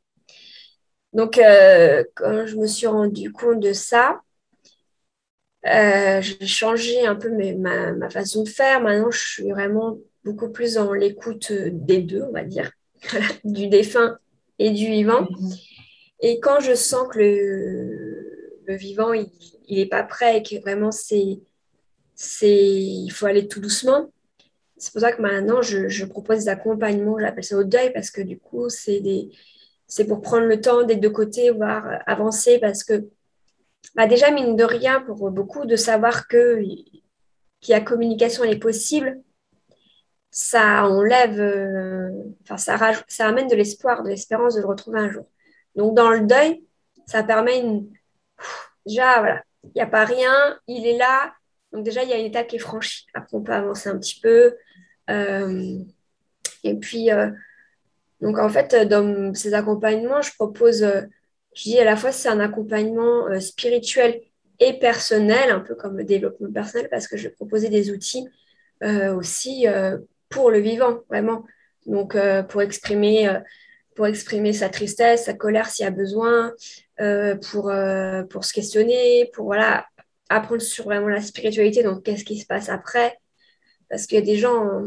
[1.14, 1.40] Donc,
[2.14, 4.20] quand je me suis rendu compte de ça,
[5.64, 8.80] j'ai changé un peu ma, ma, façon de faire.
[8.80, 12.70] Maintenant, je suis vraiment beaucoup plus dans l'écoute des deux, on va dire.
[13.44, 14.18] du défunt
[14.58, 15.26] et du vivant.
[16.20, 19.30] Et quand je sens que le, le vivant, il
[19.68, 21.40] n'est pas prêt et que vraiment, c'est,
[22.14, 24.10] c'est, il faut aller tout doucement,
[24.76, 28.10] c'est pour ça que maintenant, je, je propose des accompagnements, j'appelle ça au deuil, parce
[28.10, 29.30] que du coup, c'est, des,
[29.86, 33.08] c'est pour prendre le temps des deux côtés, voire avancer, parce que
[33.94, 38.54] bah déjà, mine de rien, pour beaucoup, de savoir que, qu'il y a communication, elle
[38.54, 39.20] est possible,
[40.30, 42.10] ça enlève, euh,
[42.56, 45.26] ça, ça amène de l'espoir, de l'espérance de le retrouver un jour.
[45.76, 46.64] Donc, dans le deuil,
[47.06, 47.88] ça permet une.
[48.86, 51.32] Déjà, voilà, il n'y a pas rien, il est là.
[51.72, 53.06] Donc, déjà, il y a une étape qui est franchie.
[53.14, 54.56] Après, on peut avancer un petit peu.
[55.10, 55.78] Euh,
[56.64, 57.30] et puis, euh,
[58.24, 60.80] donc, en fait, dans ces accompagnements, je propose,
[61.54, 64.20] je dis à la fois, c'est un accompagnement spirituel
[64.58, 68.28] et personnel, un peu comme le développement personnel, parce que je vais proposer des outils
[68.82, 69.66] aussi
[70.28, 71.44] pour le vivant, vraiment.
[71.86, 73.40] Donc, euh, pour, exprimer, euh,
[73.94, 76.52] pour exprimer sa tristesse, sa colère s'il y a besoin,
[77.00, 77.72] euh, pour,
[78.30, 79.86] pour se questionner, pour voilà,
[80.28, 83.18] apprendre sur vraiment la spiritualité, donc qu'est-ce qui se passe après.
[83.88, 84.82] Parce qu'il y a des gens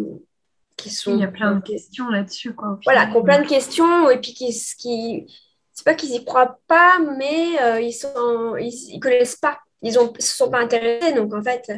[0.78, 1.14] qui sont.
[1.14, 2.54] Il y a plein de questions là-dessus.
[2.54, 4.54] Quoi, voilà, qui ont plein de questions et puis qui.
[4.78, 5.28] qui
[5.74, 10.36] c'est pas qu'ils y croient pas, mais ils sont, ils, connaissent pas, ils ne se
[10.36, 11.14] sont pas intéressés.
[11.14, 11.72] Donc en fait,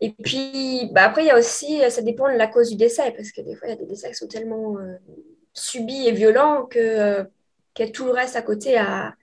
[0.00, 3.12] et puis, bah après, il y a aussi, ça dépend de la cause du décès,
[3.12, 4.96] parce que des fois, il y a des décès qui sont tellement euh,
[5.52, 7.24] subis et violents que, euh,
[7.74, 9.14] qu'il y a tout le reste à côté à,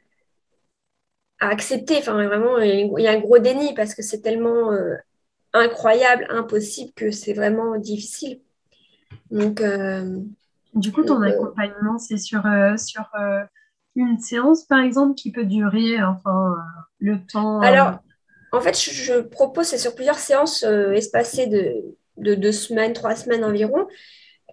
[1.40, 1.98] à accepter.
[1.98, 4.96] Enfin, vraiment, il y a un gros déni parce que c'est tellement euh,
[5.54, 8.42] incroyable, impossible que c'est vraiment difficile.
[9.32, 9.62] Donc,
[10.74, 12.44] du coup, ton accompagnement, c'est sur,
[12.78, 13.10] sur
[13.96, 16.56] une séance, par exemple, qui peut durer enfin,
[17.00, 17.60] le temps.
[17.62, 18.00] Alors,
[18.52, 23.44] en fait, je, propose, c'est sur plusieurs séances euh, espacées de, deux semaines, trois semaines
[23.44, 23.88] environ.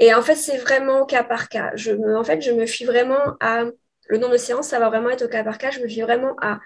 [0.00, 1.70] Et en fait, c'est vraiment au cas par cas.
[1.76, 3.64] Je me, en fait, je me fie vraiment à.
[4.06, 5.70] Le nombre de séances, ça va vraiment être au cas par cas.
[5.70, 6.60] Je me fie vraiment à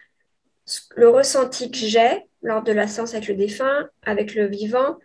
[0.96, 4.98] le ressenti que j'ai lors de la séance avec le défunt, avec le vivant,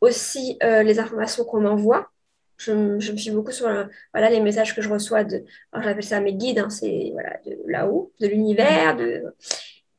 [0.00, 2.10] aussi euh, les informations qu'on m'envoie.
[2.58, 3.66] Je, me fie beaucoup sur
[4.12, 7.56] voilà, les messages que je reçois de, j'appelle ça mes guides, hein, c'est voilà, de
[7.66, 9.22] là-haut, de l'univers, de,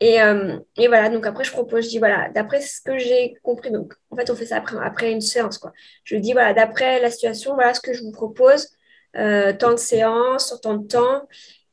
[0.02, 3.70] euh, et, voilà, donc après, je propose, je dis, voilà, d'après ce que j'ai compris,
[3.72, 5.74] donc en fait, on fait ça après, après une séance, quoi.
[6.06, 8.70] Je dis, voilà, d'après la situation, voilà ce que je vous propose,
[9.18, 11.28] euh, tant de séances, sur tant de temps.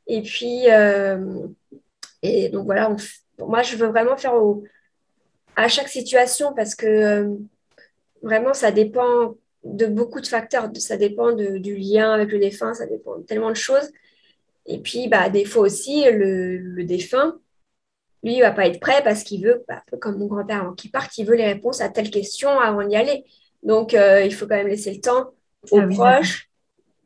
[0.07, 1.47] Et puis, euh,
[2.21, 2.95] et donc voilà,
[3.39, 4.63] moi, je veux vraiment faire au,
[5.55, 7.29] à chaque situation parce que
[8.21, 9.35] vraiment, ça dépend
[9.75, 10.69] de beaucoup de facteurs.
[10.77, 13.89] Ça dépend du lien avec le défunt, ça dépend de tellement de choses.
[14.65, 17.39] Et puis, bah, des fois aussi, le, le défunt,
[18.23, 20.61] lui, il va pas être prêt parce qu'il veut, bah, un peu comme mon grand-père
[20.61, 23.23] avant qu'il parte, il veut les réponses à telle question avant d'y aller.
[23.63, 25.31] Donc, euh, il faut quand même laisser le temps
[25.71, 26.49] aux ah proches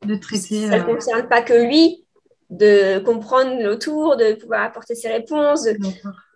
[0.06, 0.68] de traiter.
[0.68, 2.06] Ça ne euh, concerne pas que lui,
[2.50, 5.68] de comprendre autour, de pouvoir apporter ses réponses.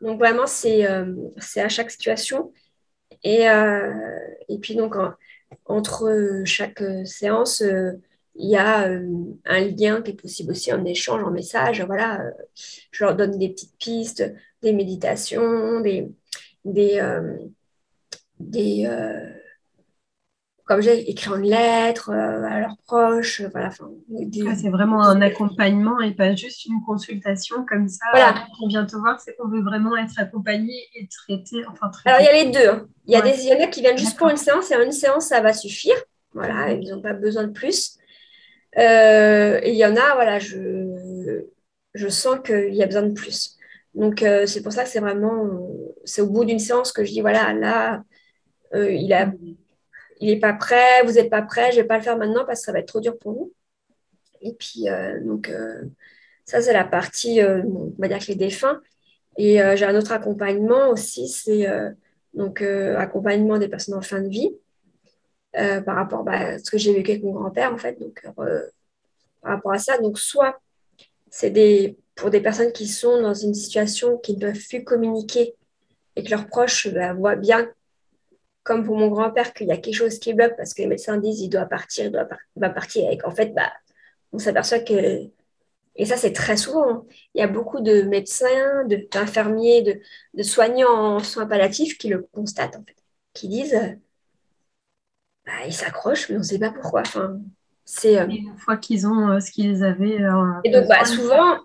[0.02, 2.54] Donc, vraiment, euh, c'est à chaque situation.
[3.24, 3.46] Et,
[4.50, 4.96] et puis, donc,
[5.66, 7.64] entre chaque séance,
[8.38, 8.90] il y a
[9.46, 11.82] un lien qui est possible aussi, en échange, en message.
[11.82, 12.22] Voilà,
[12.92, 16.10] je leur donne des petites pistes, des méditations, des,
[16.66, 17.38] des, euh,
[18.40, 19.32] des euh,
[20.66, 23.70] comme j'ai écrit une lettre euh, à leurs proches, voilà.
[23.72, 28.06] c'est vraiment un accompagnement et pas juste une consultation comme ça.
[28.12, 28.36] Voilà.
[28.62, 31.64] On vient te voir, c'est qu'on veut vraiment être accompagné et traité.
[31.68, 32.68] Enfin, Alors il y a les deux.
[32.68, 32.88] Hein.
[33.06, 34.76] Il y a des, il y en a qui viennent juste pour une séance et
[34.76, 35.96] une séance ça va suffire.
[36.34, 37.98] Voilà, ils n'ont pas besoin de plus.
[38.76, 41.46] et il y en a, voilà, je,
[41.94, 43.56] je sens qu'il y a besoin de plus.
[43.96, 45.70] Donc, euh, c'est pour ça que c'est vraiment,
[46.04, 48.04] c'est au bout d'une séance que je dis, voilà, là,
[48.74, 49.32] euh, il a,
[50.20, 52.46] il n'est pas prêt, vous n'êtes pas prêt, je ne vais pas le faire maintenant
[52.46, 53.54] parce que ça va être trop dur pour vous.
[54.42, 55.52] Et puis, euh, donc,
[56.46, 58.82] ça, c'est la partie, on va dire que les défunts.
[59.38, 61.68] Et j'ai un autre accompagnement aussi, c'est
[62.34, 64.52] donc accompagnement des personnes en fin de vie.
[65.54, 68.00] par rapport bah, à ce que j'ai vécu avec mon grand-père, en fait.
[68.00, 70.60] Donc, par rapport à ça, donc soit
[71.30, 75.54] c'est des, pour des personnes qui sont dans une situation qui ne peuvent plus communiquer
[76.16, 77.70] et que leurs proches bah, voient bien,
[78.66, 81.18] comme pour mon grand-père, qu'il y a quelque chose qui bloque parce que les médecins
[81.18, 83.10] disent il doit partir, il doit va partir.
[83.10, 83.72] Et qu'en fait, bah,
[84.34, 85.30] on s'aperçoit que,
[85.96, 90.02] et ça c'est très souvent, hein, il y a beaucoup de médecins, d'infirmiers, de,
[90.34, 92.98] de, soignants en soins palliatifs qui le constatent, en fait,
[93.34, 93.80] qui disent
[95.46, 97.02] bah, ils s'accrochent, mais on ne sait pas pourquoi.
[97.02, 97.40] Enfin,
[97.86, 100.22] c'est euh, une fois qu'ils ont euh, ce qu'ils avaient.
[100.22, 101.60] Euh, et donc, bah, souvent,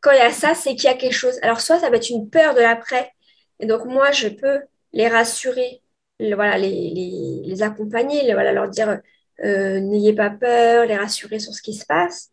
[0.00, 1.38] quand il y a ça, c'est qu'il y a quelque chose.
[1.42, 3.12] Alors, soit ça va être une peur de l'après.
[3.60, 4.60] Et donc, moi, je peux
[4.92, 5.82] les rassurer,
[6.20, 9.00] voilà, les, les, accompagner, voilà, leur dire
[9.42, 12.30] n'ayez pas peur, les rassurer sur ce qui se passe.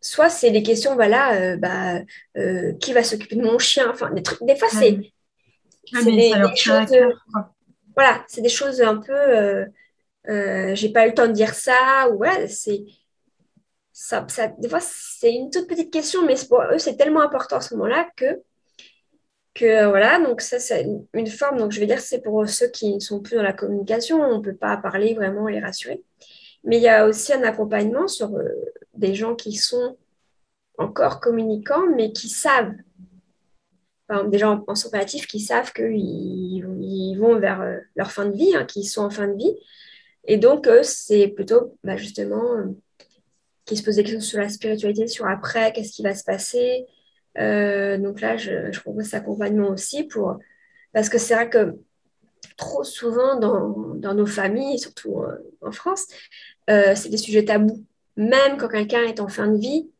[0.00, 2.00] soit c'est des questions, voilà, bah,
[2.80, 3.88] qui va s'occuper de mon chien.
[3.90, 4.98] Enfin, des, trucs, des fois, c'est.
[5.94, 6.96] Ah, des, choses.
[7.94, 9.66] voilà, c'est des choses un peu
[10.28, 12.84] euh, j'ai pas eu le temps de dire ça, ou ouais, c'est.
[13.92, 17.56] Ça, ça, des fois, c'est une toute petite question, mais pour eux, c'est tellement important
[17.56, 18.42] à ce moment-là que,
[19.56, 21.58] que voilà, donc ça, c'est une forme.
[21.58, 24.38] Donc, je vais dire, c'est pour ceux qui ne sont plus dans la communication, on
[24.38, 26.02] ne peut pas parler vraiment les rassurer.
[26.64, 28.48] Mais il y a aussi un accompagnement sur euh,
[28.94, 29.96] des gens qui sont
[30.78, 32.72] encore communicants, mais qui savent,
[34.10, 38.36] exemple, des gens en soins qui savent qu'ils ils vont vers euh, leur fin de
[38.36, 39.56] vie, hein, qui sont en fin de vie,
[40.26, 42.64] et donc, c'est plutôt bah, justement euh,
[43.64, 46.86] qui se pose des questions sur la spiritualité, sur après, qu'est-ce qui va se passer.
[47.38, 50.38] Euh, donc là, je, propose cet accompagnement aussi pour.
[50.92, 51.76] Parce que c'est vrai que
[52.56, 55.22] trop souvent dans, nos familles, surtout
[55.60, 56.06] en France,
[56.68, 57.84] c'est des sujets tabous.
[58.16, 59.90] Même quand quelqu'un est en fin de vie,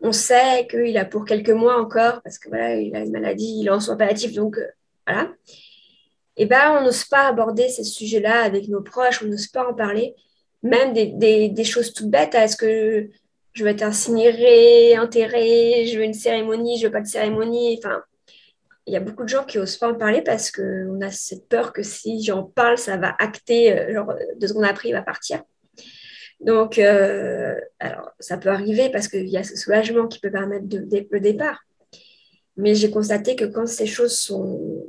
[0.00, 3.58] on sait qu'il a pour quelques mois encore, parce que voilà, il a une maladie,
[3.60, 4.56] il est en soins palliatifs, donc
[5.06, 5.28] voilà
[6.42, 9.74] eh ben, on n'ose pas aborder ces sujets-là avec nos proches, on n'ose pas en
[9.74, 10.14] parler,
[10.62, 12.34] même des, choses toutes bêtes.
[12.34, 13.10] Est-ce que
[13.52, 18.02] je vais être incinérée, enterrée, je veux une cérémonie, je veux pas de cérémonie Enfin,
[18.86, 21.48] il y a beaucoup de gens qui n'osent pas en parler parce qu'on a cette
[21.48, 25.02] peur que si j'en parle, ça va acter, euh, genre deux secondes après, il va
[25.02, 25.42] partir.
[26.40, 30.64] Donc, euh, alors, ça peut arriver parce qu'il y a ce soulagement qui peut permettre
[30.70, 31.60] le départ.
[32.56, 34.86] Mais j'ai constaté que quand ces choses sont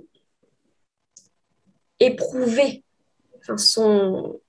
[1.99, 2.83] éprouvées
[3.41, 4.41] enfin, sont,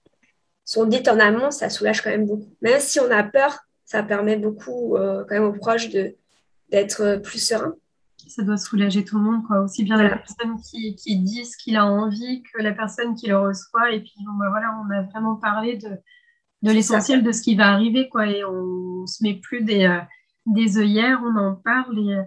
[0.64, 2.54] sont dites en amont, ça soulage quand même beaucoup.
[2.60, 7.38] Même si on a peur, ça permet beaucoup euh, quand même aux proches d'être plus
[7.38, 7.74] serein.
[8.26, 9.60] Ça doit soulager tout le monde, quoi.
[9.60, 13.26] aussi bien la personne qui, qui, dit ce qu'il a envie que la personne qui
[13.26, 13.92] le reçoit.
[13.92, 15.90] Et puis bah, voilà, on a vraiment parlé de,
[16.62, 18.26] de l'essentiel de ce qui va arriver, quoi.
[18.26, 20.00] Et on ne se met plus des, euh,
[20.46, 21.98] des œillères, on en parle.
[21.98, 22.22] Et euh,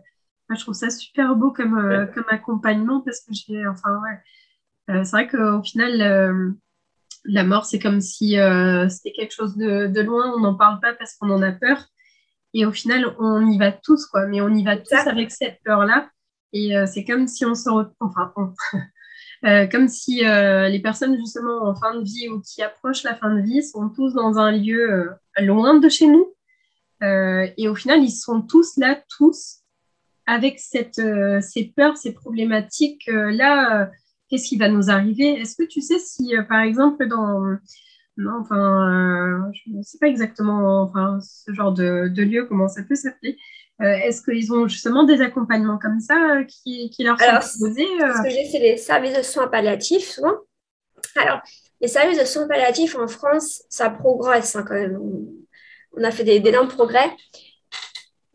[0.55, 5.27] je trouve ça super beau comme, comme accompagnement parce que j'ai, enfin, ouais, c'est vrai
[5.27, 6.55] qu'au final,
[7.27, 10.93] la mort, c'est comme si euh, c'était quelque chose de, loin, on n'en parle pas
[10.93, 11.85] parce qu'on en a peur.
[12.53, 14.27] Et au final, on y va tous, quoi.
[14.27, 16.09] Mais on y va tous avec cette peur-là.
[16.53, 17.69] Et c'est comme si on se...
[17.99, 18.33] Enfin,
[19.71, 23.41] comme si les personnes justement en fin de vie ou qui approchent la fin de
[23.41, 26.33] vie sont tous dans un lieu loin de chez nous.
[27.01, 29.57] et au final, ils sont tous là, tous,
[30.25, 31.01] avec cette,
[31.41, 33.91] ces peurs, ces problématiques-là
[34.29, 35.39] qu'est-ce qui va nous arriver?
[35.39, 37.57] Est-ce que tu sais si, euh, par exemple, dans...
[38.17, 42.81] Non, enfin, euh, je ne sais pas exactement enfin, ce genre de, lieu, comment ça
[42.83, 43.37] peut s'appeler.
[43.81, 46.15] Euh, est-ce qu'ils ont justement des accompagnements comme ça
[46.47, 50.35] qui, qui, leur sont proposés Ce que j'ai, c'est les services de soins palliatifs, souvent.
[51.17, 51.41] Alors,
[51.81, 54.97] les services de soins palliatifs en France, ça progresse hein, quand même.
[55.97, 57.11] On a fait d'énormes progrès.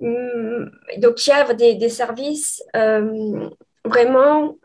[0.03, 2.63] Hum, donc, il y a des, des services
[3.83, 4.59] vraiment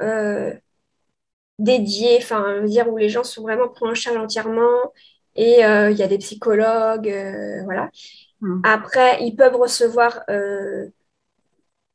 [1.59, 4.91] dédiés, enfin, dire où les gens sont vraiment pris en charge entièrement
[5.35, 7.89] et euh, il y a des psychologues, euh, voilà.
[8.41, 8.61] Hmm.
[8.63, 10.87] Après, ils peuvent recevoir euh,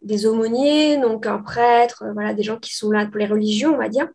[0.03, 3.79] des aumôniers, donc un prêtre, voilà, des gens qui sont là pour les religions, on
[3.79, 4.09] va dire.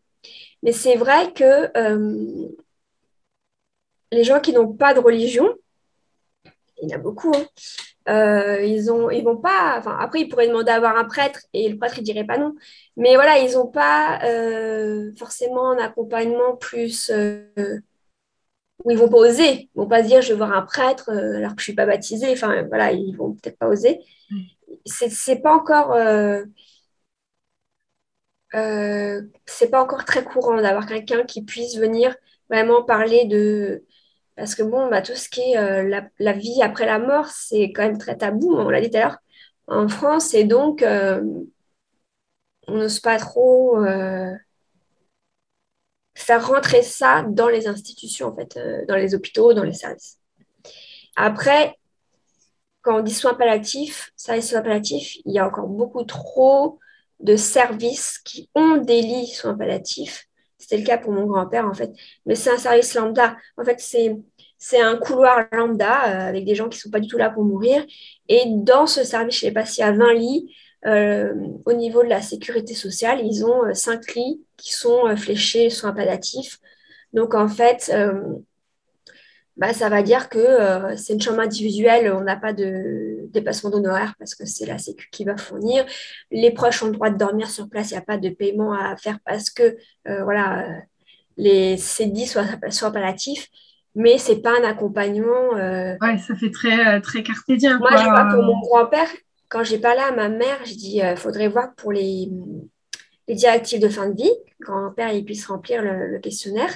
[0.64, 1.72] Mais c'est vrai que
[4.12, 5.54] les gens qui n'ont pas de religion,
[6.82, 7.46] il y en a beaucoup, hein,
[8.08, 9.76] euh, ils ont, ils vont pas.
[9.80, 12.38] Enfin, après, ils pourraient demander à avoir un prêtre et le prêtre il dirait pas
[12.38, 12.56] non.
[12.98, 17.48] Mais voilà, ils n'ont pas euh, forcément un accompagnement plus euh,
[18.84, 19.70] où ils vont pas oser.
[19.76, 21.86] Ils vont pas se dire je vais voir un prêtre alors que je suis pas
[21.86, 22.32] baptisée.
[22.32, 24.00] Enfin voilà, ils vont peut-être pas oser.
[24.86, 25.96] C'est, c'est pas encore.
[29.46, 32.16] c'est pas encore très courant d'avoir quelqu'un qui puisse venir
[32.50, 33.84] vraiment parler de
[34.36, 37.72] parce que bon, bah, tout ce qui est euh, la, vie après la mort, c'est
[37.72, 39.18] quand même très tabou, on l'a dit tout à l'heure.
[39.68, 40.84] en France et donc
[42.68, 43.78] on n'ose pas trop
[46.16, 50.20] faire rentrer ça dans les institutions, en fait, dans les hôpitaux, dans les services.
[51.16, 51.78] Après,
[52.86, 56.80] quand on dit soins palliatifs, et soins palliatifs, il y a encore beaucoup trop
[57.20, 60.28] de services qui ont des lits soins palliatifs.
[60.66, 61.92] C'était le cas pour mon grand-père, en fait.
[62.26, 63.38] Mais c'est un service lambda.
[63.56, 64.18] En fait, c'est,
[64.58, 67.30] c'est un couloir lambda euh, avec des gens qui ne sont pas du tout là
[67.30, 67.86] pour mourir.
[68.30, 70.56] Et dans ce service, je sais pas s'il y a 20 lits.
[70.88, 75.70] Euh, au niveau de la sécurité sociale, ils ont 5 euh, lits qui sont fléchés
[75.70, 76.58] soins palliatifs.
[77.14, 77.92] Donc, en fait,
[79.58, 83.70] bah, ça va dire que euh, c'est une chambre individuelle, on n'a pas de dépassement
[83.70, 85.86] d'honoraires parce que c'est la Sécu qui va fournir.
[86.30, 88.74] Les proches ont le droit de dormir sur place, il n'y a pas de paiement
[88.74, 89.78] à faire parce que
[90.10, 90.68] euh, voilà,
[91.38, 93.48] les CDI soient, soient palliatifs,
[93.96, 95.56] mais ce n'est pas un accompagnement.
[95.56, 97.78] Euh, ouais, ça fait très, très cartésien.
[97.80, 99.08] Moi, je vois pour mon grand-père,
[99.48, 102.30] quand j'ai parlé à ma mère, j'ai dit il faudrait voir pour les,
[103.30, 106.76] les directives de fin de vie, grand-père il puisse remplir le questionnaire.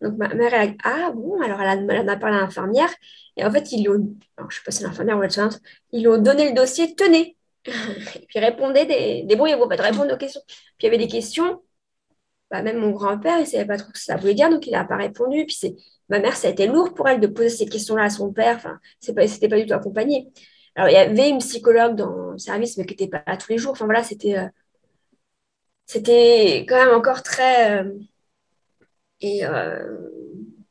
[0.00, 2.90] Donc ma mère, elle ah bon, alors elle, en a parlé à l'infirmière.
[3.36, 5.28] Et en fait, ils lui ont, je ne sais pas si c'est l'infirmière ou la
[5.92, 7.36] ils lui ont donné le dossier, tenez.
[7.66, 10.40] et puis répondez des, pas de répondre aux questions.
[10.46, 11.60] Puis il y avait des questions,
[12.50, 14.66] bah, même mon grand-père, il ne savait pas trop ce que ça voulait dire, donc
[14.66, 15.44] il n'a pas répondu.
[15.46, 15.76] Puis c'est,
[16.08, 18.56] ma mère, ça a été lourd pour elle de poser ces questions-là à son père.
[18.56, 20.28] Enfin, ce n'était pas, du tout accompagné.
[20.74, 23.50] Alors, il y avait une psychologue dans le service, mais qui n'était pas là tous
[23.52, 23.72] les jours.
[23.72, 24.46] Enfin, voilà, c'était, euh,
[25.86, 27.82] c'était quand même encore très.
[27.82, 27.92] Euh,
[29.20, 30.08] et euh,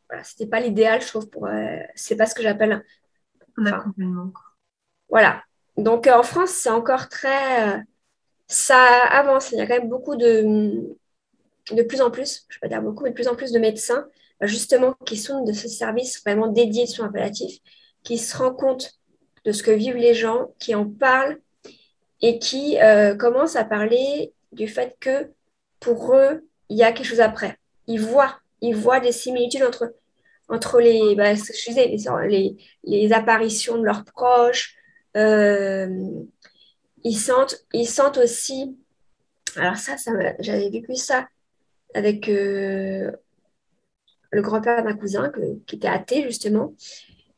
[0.09, 1.45] voilà, c'était pas l'idéal, je trouve, pour.
[1.45, 2.83] Euh, c'est pas ce que j'appelle
[3.57, 4.31] un accompagnement.
[5.09, 5.43] Voilà.
[5.77, 7.83] Donc euh, en France, c'est encore très.
[8.47, 8.79] Ça
[9.11, 9.51] avance.
[9.51, 10.95] Il y a quand même beaucoup de.
[11.71, 13.51] De plus en plus, je ne vais pas dire beaucoup, mais de plus en plus
[13.51, 14.07] de médecins,
[14.41, 17.59] justement, qui sont de ce service vraiment dédié de soins palliatifs,
[18.01, 18.99] qui se rendent compte
[19.45, 21.39] de ce que vivent les gens, qui en parlent
[22.23, 22.79] et qui
[23.19, 25.31] commencent à parler du fait que
[25.79, 27.59] pour eux, il y a quelque chose après
[27.89, 29.93] ils voient, ils voient des similitudes entre,
[30.47, 31.33] entre les, bah,
[32.27, 34.75] les, les, apparitions de leurs proches.
[35.17, 35.89] Euh,
[37.03, 38.77] ils, sentent, ils sentent aussi,
[39.55, 41.27] alors ça, ça j'avais vécu ça
[41.95, 43.11] avec euh,
[44.29, 45.31] le grand-père d'un cousin
[45.65, 46.75] qui était athée justement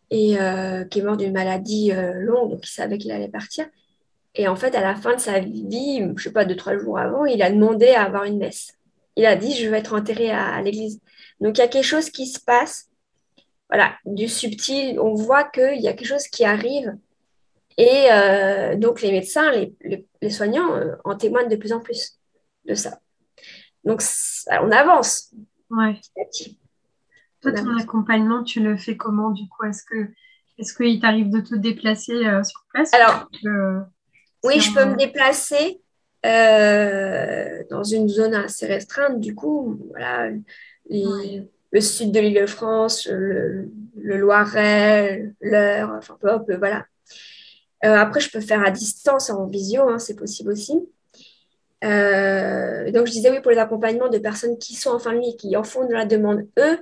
[0.10, 3.66] et euh, qui est mort d'une maladie longue, donc il savait qu'il allait partir.
[4.36, 6.78] Et en fait, à la fin de sa vie, je ne sais pas, deux, trois
[6.78, 8.78] jours avant, il a demandé à avoir une messe
[9.16, 11.02] il a dit, je vais être enterré à, l'église.
[11.40, 12.90] Donc, il y a quelque chose qui se passe.
[13.70, 16.94] Voilà, du subtil, on voit qu'il y a quelque chose qui arrive.
[17.78, 22.20] Et euh, donc, les médecins, les, soignants euh, en témoignent de plus en plus
[22.66, 23.00] de ça.
[23.84, 24.02] Donc,
[24.50, 25.34] on avance.
[25.70, 26.00] Ouais.
[27.42, 29.66] Toi, ton accompagnement, tu le fais comment du coup?
[29.66, 30.12] Est-ce que
[30.58, 32.94] est-ce qu'il t'arrive de te déplacer euh, sur place?
[32.94, 33.28] Alors,
[34.44, 35.81] oui, je peux me déplacer.
[36.24, 39.20] Euh, dans une zone assez restreinte.
[39.20, 40.30] Du coup, voilà,
[40.90, 46.86] le sud de l'île de France, le, Loiret, l'Eure, enfin peu, voilà.
[47.84, 50.74] Euh, après, je peux faire à distance, en visio, hein, c'est possible aussi.
[51.84, 55.20] Euh, donc, je disais oui pour les accompagnements de personnes qui sont en fin de
[55.20, 56.78] vie qui en font de la demande eux.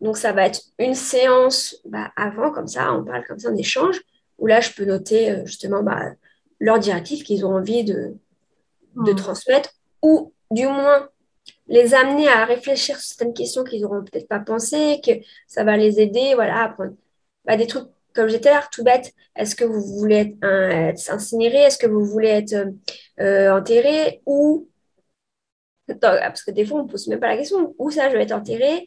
[0.00, 3.56] Donc, ça va être une séance bah, avant, comme ça, on parle comme ça, on
[3.56, 4.00] échange,
[4.38, 6.12] où là, je peux noter justement bah,
[6.60, 8.14] leur directive qu'ils ont envie de,
[8.96, 9.16] de hmm.
[9.16, 9.70] transmettre,
[10.02, 11.08] ou du moins
[11.66, 15.12] les amener à réfléchir sur certaines questions qu'ils n'auront peut-être pas pensé, que
[15.46, 16.94] ça va les aider voilà, à prendre
[17.44, 19.12] bah, des trucs, comme j'étais là, tout bête.
[19.36, 21.58] Est-ce que vous voulez être, un, incinéré?
[21.58, 22.68] Est-ce que vous voulez être
[23.20, 24.22] euh, enterré?
[24.26, 24.68] Ou,
[26.00, 28.22] parce que des fois, on ne pose même pas la question, où ça, je vais
[28.22, 28.86] être enterré?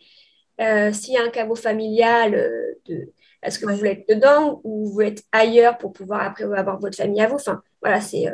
[0.60, 4.62] Euh, S'il y a un caveau familial, euh, de, est-ce que vous voulez être dedans
[4.64, 7.36] ou vous voulez être ailleurs pour pouvoir après avoir votre famille à vous?
[7.36, 8.28] Enfin, voilà, c'est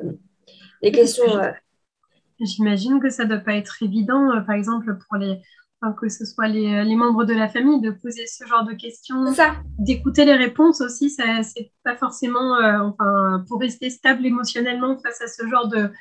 [0.82, 1.38] des questions.
[1.38, 1.52] Euh,
[2.40, 5.42] J'imagine que ça ne doit pas être évident, euh, par exemple, pour les,
[6.00, 8.74] que ce soit les, euh, les, membres de la famille, de poser ce genre de
[8.74, 9.26] questions,
[9.80, 11.10] d'écouter les réponses aussi.
[11.10, 15.92] Ça, c'est pas forcément, enfin, pour rester stable émotionnellement face à ce genre de,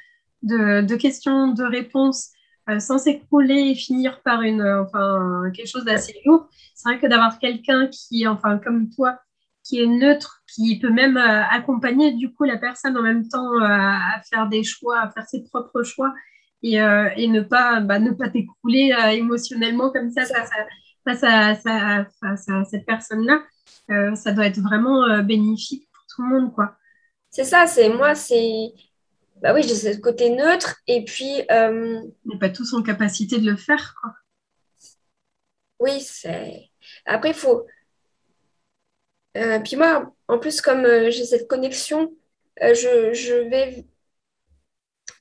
[0.42, 2.30] de, de questions, de réponses,
[2.78, 6.48] sans s'écrouler et finir par une, enfin, quelque chose d'assez lourd.
[6.74, 9.20] C'est vrai que d'avoir quelqu'un qui, enfin, comme toi,
[9.66, 13.54] qui est neutre, qui peut même euh, accompagner du coup la personne en même temps
[13.54, 16.14] euh, à faire des choix, à faire ses propres choix
[16.62, 20.24] et, euh, et ne pas bah, ne pas t'écrouler émotionnellement comme ça
[21.04, 21.54] face à,
[22.64, 23.42] cette personne-là.
[24.16, 26.74] ça doit être vraiment bénéfique pour tout le monde, quoi.
[27.30, 28.72] C'est ça, c'est moi, c'est
[29.42, 31.42] bah oui, j'ai ce côté neutre et puis.
[31.50, 32.00] Euh...
[32.24, 34.12] Mais pas tous en capacité de le faire, quoi.
[35.78, 36.70] Oui, c'est.
[37.04, 37.66] Après, il faut,
[39.36, 42.12] euh, puis moi, en plus, comme euh, j'ai cette connexion
[42.60, 43.84] je, vais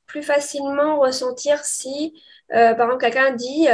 [0.07, 2.13] plus facilement ressentir si,
[2.49, 3.68] par exemple, quelqu'un dit,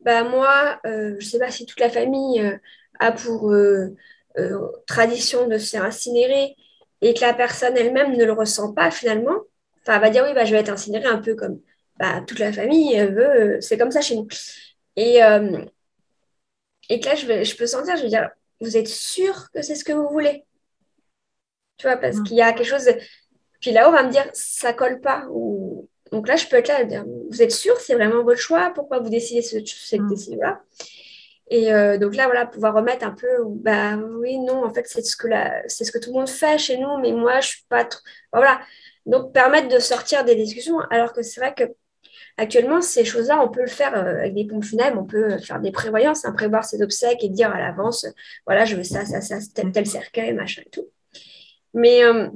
[0.00, 2.58] bah, moi, je ne sais pas si toute la famille
[2.98, 3.54] a pour
[4.88, 6.56] tradition de se faire incinérer
[7.00, 9.36] et que la personne elle-même ne le ressent pas finalement,
[9.82, 11.60] enfin, elle va dire oui, bah, je vais être incinérée un peu comme
[11.98, 14.26] bah, toute la famille veut, c'est comme ça chez nous.
[14.96, 15.64] Et, euh,
[16.88, 18.30] et que là, je, vais, je peux sentir, je vais dire,
[18.60, 20.44] vous êtes sûr que c'est ce que vous voulez?
[21.78, 22.88] Tu vois, parce qu'il y a quelque chose.
[23.60, 25.26] Puis là, on va me dire, ça colle pas.
[25.30, 25.88] Ou...
[26.12, 29.00] Donc là, je peux être là, dire, vous êtes sûr, c'est vraiment votre choix, pourquoi
[29.00, 30.62] vous décidez ce, cette décision-là?
[31.48, 35.02] Et euh, donc là, voilà, pouvoir remettre un peu, bah oui, non, en fait, c'est
[35.02, 35.28] ce que
[35.68, 38.00] c'est ce que tout le monde fait chez nous, mais moi, je suis pas trop.
[38.32, 38.60] Voilà.
[39.04, 41.64] Donc permettre de sortir des discussions, alors que c'est vrai que
[42.36, 45.60] actuellement, ces choses-là, on peut le faire euh, avec des pompes funèbres, on peut faire
[45.60, 48.06] des prévoyances, hein, prévoir ses obsèques et dire à l'avance,
[48.46, 50.88] voilà, je veux ça, ça, ça, tel, tel cercueil, machin et tout.
[51.74, 52.28] Mais euh,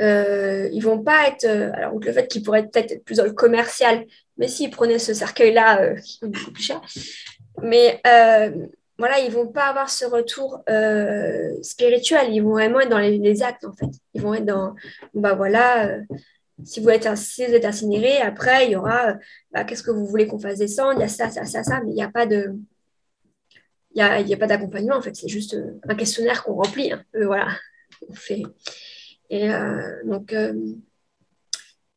[0.00, 1.44] euh, ils vont pas être.
[1.46, 4.04] alors, le fait qu'ils pourraient peut-être être plus dans le commercial,
[4.36, 6.80] mais s'ils prenaient ce cercueil-là, est beaucoup plus cher,
[7.62, 8.50] mais euh,
[8.98, 12.32] voilà, ils vont pas avoir ce retour euh, spirituel.
[12.32, 13.90] Ils vont vraiment être dans les, actes, en fait.
[14.14, 14.74] Ils vont être dans,
[15.14, 16.00] bah voilà, euh,
[16.64, 19.14] si, vous êtes, incinéré, après, il y aura,
[19.52, 20.94] bah, qu'est-ce que vous voulez qu'on fasse descendre?
[20.96, 22.54] Il y a ça, ça, ça, ça, mais il n'y a pas de...
[23.94, 25.16] Il a, pas d'accompagnement, en fait.
[25.16, 25.56] C'est juste
[25.88, 26.92] un questionnaire qu'on remplit.
[26.92, 27.02] Hein.
[27.14, 27.48] voilà,
[28.08, 28.42] on fait.
[29.30, 29.48] Et
[30.04, 30.34] donc,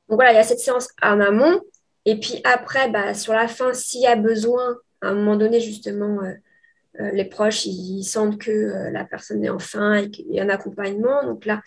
[0.07, 1.61] voilà, il y a cette séance en amont.
[2.05, 5.59] Et puis après, bah, sur la fin, s'il y a besoin à un moment donné,
[5.61, 6.33] justement, euh,
[6.99, 10.39] euh, les proches, ils, sentent que euh, la personne est en fin et qu'il y
[10.39, 11.23] a un accompagnement.
[11.23, 11.61] Donc là,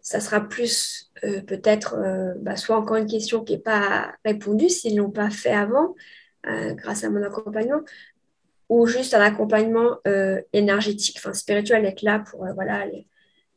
[0.00, 1.10] ça sera plus
[1.46, 1.96] peut-être
[2.38, 5.94] bah, soit encore une question qui n'est pas répondue s'ils ne l'ont pas fait avant,
[6.44, 7.82] grâce à mon accompagnement,
[8.68, 9.98] ou juste un accompagnement
[10.52, 12.86] énergétique, enfin spirituel, être là pour voilà,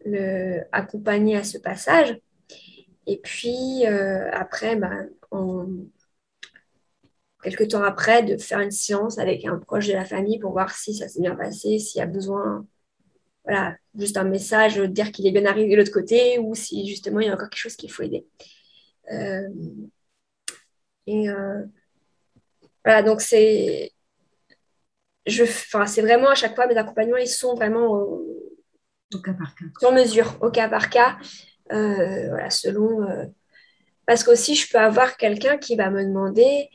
[0.05, 2.19] le, accompagner à ce passage.
[3.07, 4.91] Et puis après, bah,
[7.45, 10.75] quelques temps après, de faire une séance avec un proche de la famille pour voir
[10.75, 12.65] si ça s'est bien passé, s'il y a besoin,
[13.45, 17.19] voilà, juste un message, dire qu'il est bien arrivé de l'autre côté ou si justement
[17.19, 18.25] il y a encore quelque chose qu'il faut aider.
[19.11, 19.47] Euh,
[21.07, 21.63] et euh,
[22.83, 23.91] voilà, donc c'est.
[25.27, 28.25] Je, c'est vraiment à chaque fois mes accompagnements, ils sont vraiment au,
[29.23, 29.65] cas par cas.
[29.79, 31.17] Sur mesure, au cas par cas.
[31.71, 33.07] Euh, voilà, selon.
[34.05, 36.69] parce qu'aussi, je peux avoir quelqu'un qui va me demander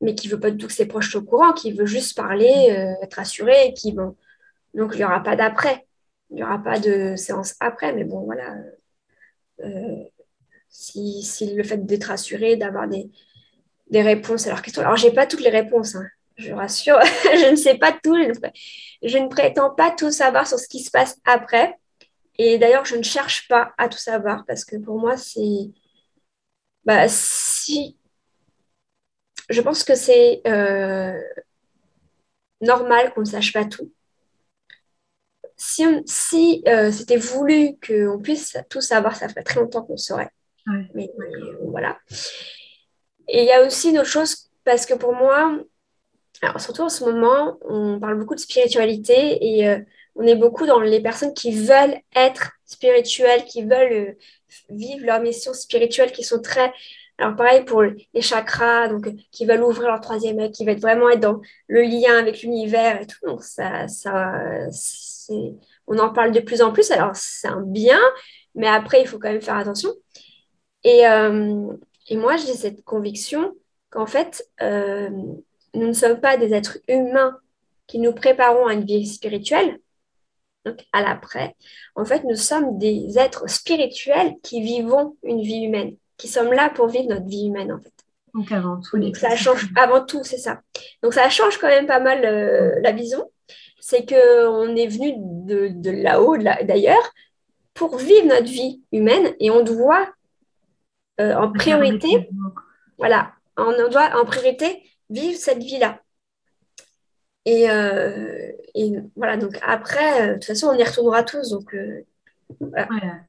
[0.00, 2.16] mais qui veut pas du tout que ses proches soient au courant, qui veut juste
[2.16, 4.16] parler, euh, être assuré, qui bon.
[4.76, 5.86] Donc il n'y aura pas d'après,
[6.30, 8.56] il n'y aura pas de séance après, mais bon voilà.
[9.64, 10.04] Euh,
[10.68, 13.10] si, le fait d'être assuré, d'avoir des,
[13.90, 14.82] des, réponses à leurs questions.
[14.82, 16.06] Alors j'ai pas toutes les réponses, hein,
[16.36, 18.16] je rassure, je ne sais pas tout,
[19.02, 21.74] je ne prétends pas tout savoir sur ce qui se passe après.
[22.38, 25.70] Et d'ailleurs, je ne cherche pas à tout savoir parce que pour moi, c'est.
[26.84, 27.96] Bah, si
[29.48, 31.20] je pense que c'est euh,
[32.60, 33.92] normal qu'on ne sache pas tout.
[35.56, 40.30] Si, euh, c'était voulu qu'on puisse tout savoir, ça ferait très longtemps qu'on saurait.
[40.94, 41.10] Mais,
[41.62, 41.98] voilà.
[43.28, 45.58] Et il y a aussi une autre chose, parce que pour moi,
[46.42, 49.78] alors surtout en ce moment, on parle beaucoup de spiritualité et euh,
[50.14, 54.16] on est beaucoup dans les personnes qui veulent être spirituelles, qui veulent
[54.68, 56.72] vivre leur mission spirituelle, qui sont très
[57.18, 61.08] alors pareil pour les chakras, donc qui veulent ouvrir leur troisième œil, qui veulent vraiment
[61.08, 63.24] être dans le lien avec l'univers et tout.
[63.26, 64.34] Donc ça, ça
[65.86, 66.90] on en parle de plus en plus.
[66.90, 68.00] Alors c'est un bien,
[68.54, 69.90] mais après il faut quand même faire attention.
[70.84, 71.66] Et, euh,
[72.08, 73.54] et moi j'ai cette conviction
[73.90, 75.10] qu'en fait euh,
[75.74, 77.38] nous ne sommes pas des êtres humains
[77.86, 79.78] qui nous préparons à une vie spirituelle.
[80.64, 81.54] Donc à l'après,
[81.94, 86.70] en fait nous sommes des êtres spirituels qui vivons une vie humaine qui sommes là
[86.70, 87.92] pour vivre notre vie humaine, en fait.
[88.34, 90.60] Donc avant tout, ça change avant tout, c'est ça.
[91.02, 93.30] Donc ça change quand même pas mal euh, la vision.
[93.80, 97.12] C'est qu'on est venu de, là-haut, d'ailleurs,
[97.74, 100.08] pour vivre notre vie humaine et on doit
[101.20, 102.28] euh, en priorité,
[102.98, 106.00] voilà, on doit en priorité vivre cette vie-là.
[107.44, 108.50] Et, euh,
[109.14, 111.50] voilà, donc après, de toute façon, on y retournera tous.
[111.50, 111.76] Donc,
[112.60, 113.20] voilà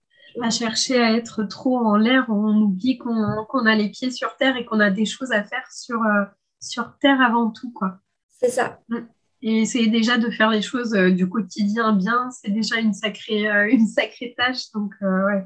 [0.42, 4.56] à chercher à être trop en l'air, on oublie qu'on a les pieds sur terre
[4.58, 6.26] et qu'on a des choses à faire sur, euh,
[6.60, 7.72] sur terre avant tout.
[7.72, 8.00] quoi.
[8.28, 8.80] C'est ça.
[8.90, 8.98] Mm.
[9.42, 13.48] Et essayer déjà de faire les choses euh, du quotidien bien, c'est déjà une sacrée,
[13.48, 14.72] euh, une sacrée tâche.
[14.74, 15.44] Donc, ouais.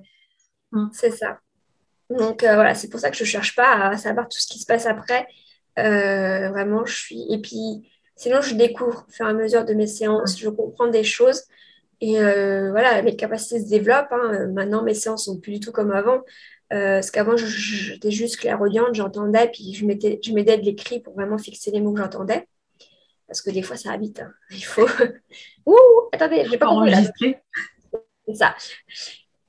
[0.72, 0.88] Mm.
[0.94, 1.40] C'est ça.
[2.10, 4.60] Donc, voilà, c'est pour ça que je ne cherche pas à savoir tout ce qui
[4.60, 5.28] se passe après.
[5.78, 7.26] vraiment, je suis.
[7.30, 10.88] Et puis, sinon, je découvre au fur et à mesure de mes séances, je comprends
[10.88, 11.44] des choses.
[12.02, 14.12] Et voilà, mes capacités se développent.
[14.12, 14.48] Hein.
[14.48, 16.20] Maintenant, mes séances sont plus du tout comme avant.
[16.70, 21.80] parce qu'avant, j'étais juste clairaudiente, j'entendais, puis je m'aidais de l'écrit pour vraiment fixer les
[21.80, 22.46] mots que j'entendais.
[23.32, 24.20] Parce que des fois, ça habite.
[24.20, 24.32] Hein.
[24.52, 24.88] Il faut.
[25.66, 25.78] Ouh,
[26.12, 26.94] attendez, j'ai pas compris.
[28.28, 28.56] C'est ça.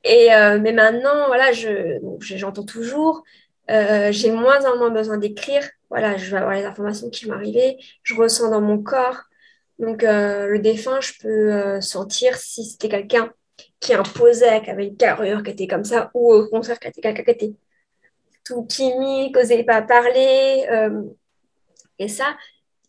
[0.05, 0.29] Et,
[0.61, 3.23] mais maintenant, voilà, j'entends toujours.
[3.69, 7.77] j'ai moins en moins besoin d'écrire voilà, je vais avoir les informations qui vont arriver,
[8.03, 9.25] je ressens dans mon corps.
[9.79, 13.31] Donc, euh, le défunt, je peux euh, sentir si c'était quelqu'un
[13.79, 17.03] qui imposait, qui avait une carrure, qui était comme ça, ou au contraire, qui était
[17.03, 17.55] quelqu'un qui était
[18.43, 20.67] tout timide, qui n'osait pas parler.
[20.71, 21.03] Euh,
[21.99, 22.39] et ça,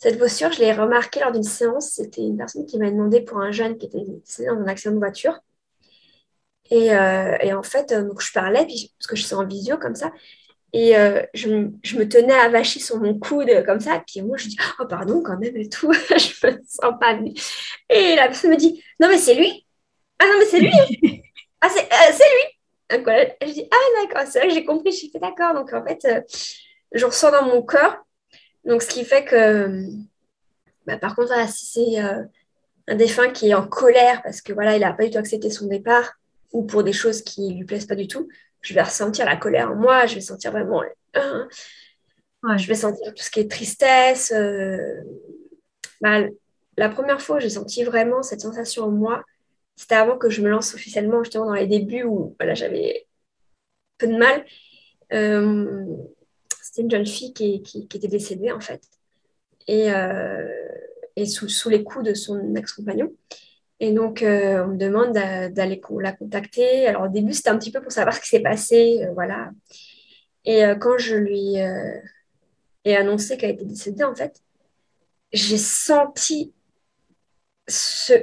[0.04, 1.92] cette posture, je l'ai remarqué lors d'une séance.
[1.92, 4.00] C'était une personne qui m'a demandé pour un jeune qui était
[4.46, 5.40] dans un accident de voiture.
[6.70, 9.96] Et, et en fait, donc je parlais, puis, parce que je suis en visio comme
[9.96, 10.12] ça,
[10.74, 14.04] et euh, je, me tenais avachie sur mon coude comme ça.
[14.08, 15.94] Puis moi, je dis, oh pardon quand même et tout.
[15.94, 17.34] je me sens pas venue.
[17.90, 19.66] Et la personne me dit, non mais c'est lui.
[20.18, 21.22] Ah non mais c'est lui.
[21.62, 22.98] ah c'est euh, lui.
[22.98, 23.08] Donc.
[23.44, 24.92] Je dis, ah d'accord, c'est vrai que j'ai compris.
[24.92, 25.54] Je fait d'accord.
[25.54, 26.22] Donc en fait, euh,
[26.92, 27.98] je ressens dans mon corps.
[28.66, 29.86] Donc ce qui fait que,
[30.86, 32.00] bah, par contre, si c'est
[32.88, 35.50] un défunt qui est en colère parce que voilà, il n'a pas du tout accepté
[35.50, 36.14] son départ
[36.52, 38.28] ou pour des choses qui lui plaisent pas du tout,
[38.62, 40.82] je vais ressentir la colère en moi, je vais sentir vraiment.
[42.58, 44.34] Je vais sentir tout ce qui est tristesse.
[44.36, 45.02] Euh,
[46.02, 46.24] bah,
[46.78, 49.24] la première fois où j'ai senti vraiment cette sensation en moi,
[49.76, 53.08] c'était avant que je me lance officiellement, justement dans les débuts où voilà, j'avais
[53.98, 54.46] peu de mal.
[56.74, 58.82] C'était une jeune fille qui, qui, était décédée en fait,
[59.68, 60.50] et, euh,
[61.16, 63.14] et sous, sous, les coups de son ex-compagnon.
[63.80, 66.88] Et donc, euh, on me demande d'aller la contacter.
[66.88, 69.04] Alors, au début, c'était un petit peu pour savoir ce qui s'est passé.
[69.04, 69.52] Euh, voilà.
[70.46, 71.58] Et quand je lui
[72.86, 74.42] ai annoncé qu'elle était décédée, en fait,
[75.32, 76.54] j'ai senti
[77.68, 78.14] ce,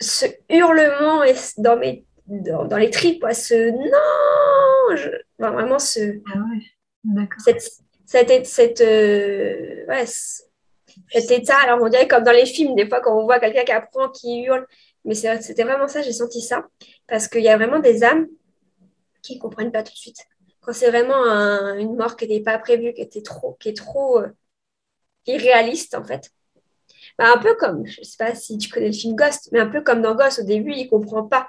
[0.00, 1.22] ce hurlement
[1.56, 6.20] dans, mes, dans, les tripes, ce non Vraiment, ce.
[6.34, 7.82] Ah ouais, cette,
[9.88, 10.06] ouais,
[11.10, 13.64] cet état, alors on dirait comme dans les films, des fois, quand on voit quelqu'un
[13.64, 14.66] qui apprend, qui hurle,
[15.04, 16.66] mais c'était vraiment ça, j'ai senti ça.
[17.06, 18.28] Parce qu'il y a vraiment des âmes
[19.22, 20.26] qui ne comprennent pas tout de suite.
[20.60, 21.24] Quand c'est vraiment
[21.76, 24.28] une mort qui n'était pas prévue, qui, était trop, qui est trop euh,
[25.26, 26.30] irréaliste, en fait.
[27.18, 29.60] Bah, un peu comme, je ne sais pas si tu connais le film Ghost, mais
[29.60, 31.48] un peu comme dans Ghost, au début, il ne comprend pas.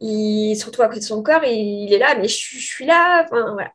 [0.00, 3.24] Il, surtout à côté de son corps, il, est là, mais je, suis là.
[3.24, 3.72] Enfin, voilà.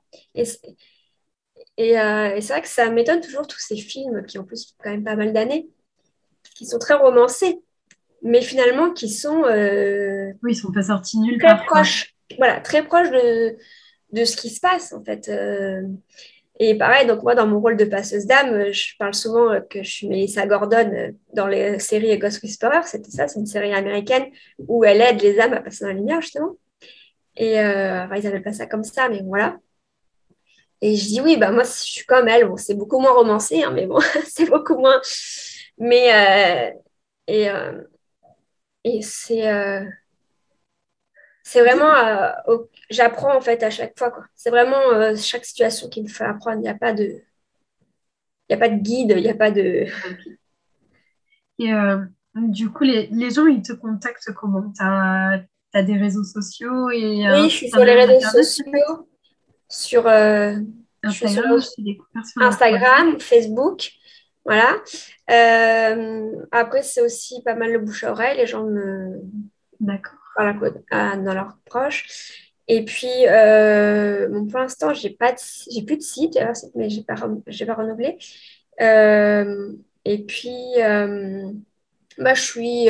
[1.99, 4.91] Euh, et c'est vrai que ça m'étonne toujours tous ces films qui ont plus quand
[4.91, 5.69] même pas mal d'années,
[6.55, 7.61] qui sont très romancés
[8.21, 9.43] mais finalement qui sont.
[9.45, 13.57] Euh, oui, ils sont pas sortis nulle très Proches, voilà, très proches de,
[14.11, 15.27] de ce qui se passe, en fait.
[15.29, 15.81] Euh.
[16.59, 19.89] et pareil, donc moi, dans mon rôle de passeuse d'âme, je parle souvent que je
[19.89, 22.81] suis Melissa Gordon dans les séries Ghost Whisperer.
[22.85, 24.25] C'était ça, c'est une série américaine
[24.59, 26.57] où elle aide les âmes à passer dans la lumière, justement.
[27.37, 29.57] Et euh, enfin, ils n'appellent pas ça comme ça, mais voilà.
[30.81, 32.47] Et je dis oui, bah moi, je suis comme elle.
[32.47, 35.01] Bon, c'est beaucoup moins romancé, hein, mais bon, c'est beaucoup moins.
[35.77, 36.71] Mais.
[36.71, 36.71] Euh,
[37.27, 37.49] et,
[38.83, 39.85] et c'est euh,
[41.43, 42.57] c'est vraiment, euh,
[42.89, 44.13] j'apprends en fait à chaque fois.
[44.35, 46.57] C'est vraiment euh, chaque situation qui me fait apprendre.
[46.57, 49.51] Il n'y a pas de, il y a pas de guide, il n'y a pas
[49.51, 49.85] de.
[51.59, 51.71] Et
[52.35, 54.71] du coup, les, les, gens, ils te contactent comment?
[54.71, 59.09] Tu as, as, des réseaux sociaux et, Oui, je suis sur les réseaux sociaux,
[59.71, 60.07] sur
[61.03, 61.59] Instagram,
[62.37, 63.91] Instagram Facebook.
[64.45, 64.75] Voilà.
[65.29, 68.37] Euh, après, c'est aussi pas mal le bouche à oreille.
[68.37, 69.21] Les gens me.
[69.79, 70.19] D'accord.
[70.35, 72.53] Voilà, dans leurs proches.
[72.67, 75.35] Et puis, euh, pour l'instant, j'ai pas
[75.69, 76.39] j'ai plus de site,
[76.75, 78.17] mais j'ai pas, pas renouvelé.
[78.79, 79.73] Euh,
[80.05, 80.55] et puis,
[82.17, 82.87] bah, je suis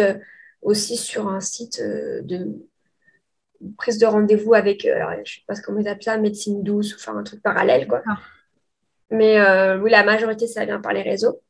[0.61, 2.61] aussi sur un site de
[3.77, 6.99] prise de rendez-vous avec, alors, je sais pas comment ils appellent ça, médecine douce, ou
[6.99, 8.01] faire un truc parallèle, quoi.
[9.11, 11.41] Mais euh, oui, la majorité, ça vient par les réseaux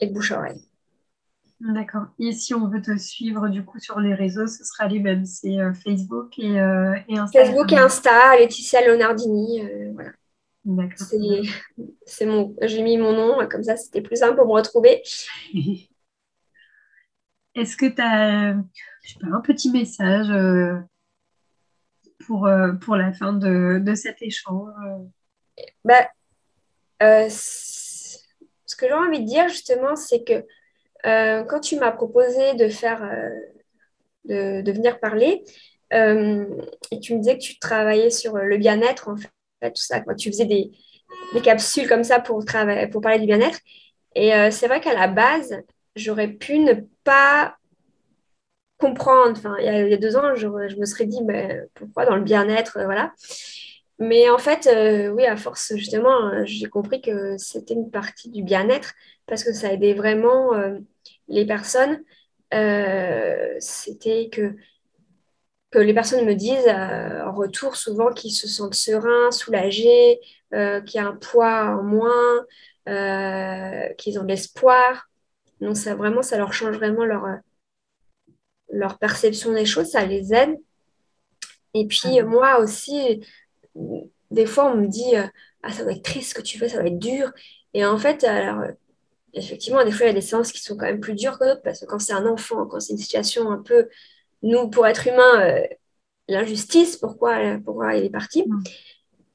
[0.00, 0.62] et le bouche-oreille.
[1.60, 2.06] D'accord.
[2.18, 5.24] Et si on veut te suivre du coup sur les réseaux, ce sera les mêmes.
[5.24, 7.44] C'est euh, Facebook et, euh, et, Insta.
[7.44, 9.62] Facebook et Insta, Laetitia Leonardini.
[9.94, 10.10] voilà.
[10.64, 11.06] D'accord.
[12.06, 12.54] C'est mon.
[12.62, 15.02] J'ai mis mon nom, comme ça c'était plus simple pour me retrouver.
[17.54, 18.54] Est-ce que tu as
[19.02, 20.30] je sais pas, un petit message
[22.26, 22.48] pour,
[22.80, 24.72] pour la fin de, de cet échange
[25.84, 26.08] bah,
[27.02, 30.44] euh, ce que j'ai envie de dire justement, c'est que
[31.06, 35.44] euh, quand tu m'as proposé de faire, euh, de, venir parler,
[35.90, 40.14] et tu me disais que tu travaillais sur le bien-être, en fait, tout ça, quand
[40.14, 40.70] tu faisais des,
[41.42, 42.42] capsules comme ça pour,
[42.90, 43.58] pour parler du bien-être.
[44.14, 45.62] Et c'est vrai qu'à la base,
[45.94, 46.72] j'aurais pu ne
[47.04, 47.56] pas
[48.82, 49.32] comprendre.
[49.38, 52.78] Enfin, il y, a, deux ans, je, me serais dit, mais pourquoi dans le bien-être,
[52.84, 53.12] voilà.
[53.98, 54.68] Mais en fait,
[55.14, 58.94] oui, à force, justement, j'ai compris que c'était une partie du bien-être
[59.26, 60.50] parce que ça aidait vraiment
[61.28, 62.02] les personnes.
[63.60, 64.54] c'était que
[65.72, 70.20] que les personnes me disent euh, en retour souvent qu'ils se sentent sereins, soulagés,
[70.54, 72.46] euh, qu'il y a un poids en moins,
[72.88, 75.08] euh, qu'ils ont de l'espoir.
[75.60, 77.24] Donc ça vraiment, ça leur change vraiment leur,
[78.72, 80.58] leur perception des choses, ça les aide.
[81.74, 83.24] Et puis moi aussi,
[84.30, 85.14] des fois on me dit
[85.62, 87.32] ah ça va être triste ce que tu fais, ça va être dur.
[87.74, 88.64] Et en fait, alors
[89.34, 91.44] effectivement, des fois il y a des séances qui sont quand même plus dures que
[91.44, 93.88] d'autres parce que quand c'est un enfant, quand c'est une situation un peu
[94.42, 95.66] nous, pour être humain, euh,
[96.28, 98.62] l'injustice, pourquoi, pourquoi il est parti, mm.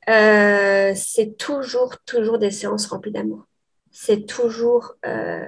[0.09, 3.47] euh, c'est toujours, toujours des séances remplies d'amour.
[3.91, 5.45] C'est toujours euh,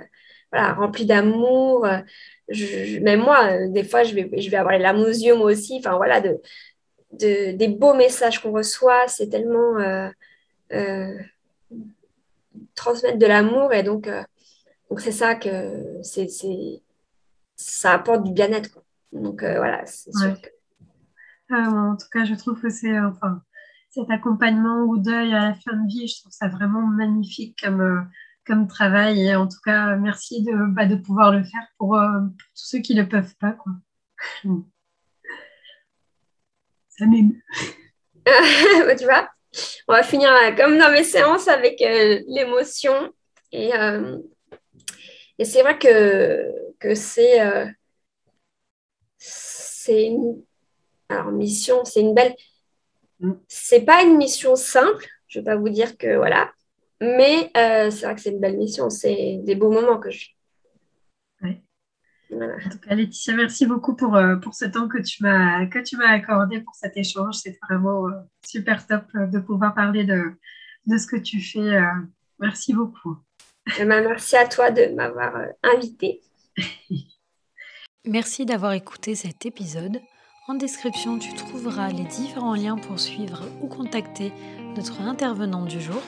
[0.51, 1.87] voilà, rempli d'amour.
[3.01, 5.77] Même moi, des fois, je vais, je vais avoir les larmes aux yeux, moi aussi.
[5.79, 6.37] Enfin, voilà, de,
[7.13, 9.77] de des beaux messages qu'on reçoit, c'est tellement
[12.75, 13.73] transmettre de l'amour.
[13.73, 14.09] Et donc,
[14.89, 16.27] donc c'est ça que c'est,
[17.55, 18.79] ça apporte du bien-être.
[19.11, 19.83] Donc euh, voilà.
[21.51, 23.41] Ah, en tout cas, je trouve que c'est enfin
[23.89, 27.81] cet accompagnement au deuil à la fin de vie, je trouve ça vraiment magnifique comme,
[27.81, 28.01] euh,
[28.49, 29.27] comme travail.
[29.27, 32.19] Et en tout cas, merci de, bah, de pouvoir le faire pour, euh,
[32.55, 33.53] tous ceux qui ne le peuvent pas.
[33.53, 33.71] Quoi.
[36.89, 37.41] ça m'émeut.
[38.97, 39.29] tu vois,
[39.87, 43.13] on va finir comme dans mes séances avec l'émotion.
[43.51, 43.71] Et,
[45.39, 46.45] et c'est vrai que,
[46.79, 47.39] que c'est
[49.17, 50.43] c'est une
[51.09, 52.35] alors mission, c'est une belle
[53.19, 53.33] mm.
[53.47, 56.51] c'est pas une mission simple, je vais pas vous dire que voilà,
[57.01, 60.19] mais euh, c'est vrai que c'est une belle mission, c'est des beaux moments que je
[60.19, 60.35] vis.
[62.31, 65.79] En tout cas, Laetitia, merci beaucoup pour, euh, pour ce temps que tu m'as que
[65.79, 67.35] tu m'as accordé pour cet échange.
[67.37, 68.11] C'est vraiment euh,
[68.45, 70.33] super top de pouvoir parler de,
[70.85, 71.81] de ce que tu fais.
[72.37, 73.17] merci beaucoup.
[73.79, 75.33] Eh ben, merci à toi de m'avoir
[75.63, 76.21] invité.
[78.05, 79.99] Merci d'avoir écouté cet épisode.
[80.47, 84.31] En description, tu trouveras les différents liens pour suivre ou contacter
[84.75, 86.01] notre intervenant du jour.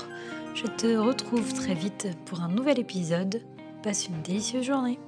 [0.54, 3.42] Je te retrouve très vite pour un nouvel épisode.
[3.84, 5.00] Passe une délicieuse journée.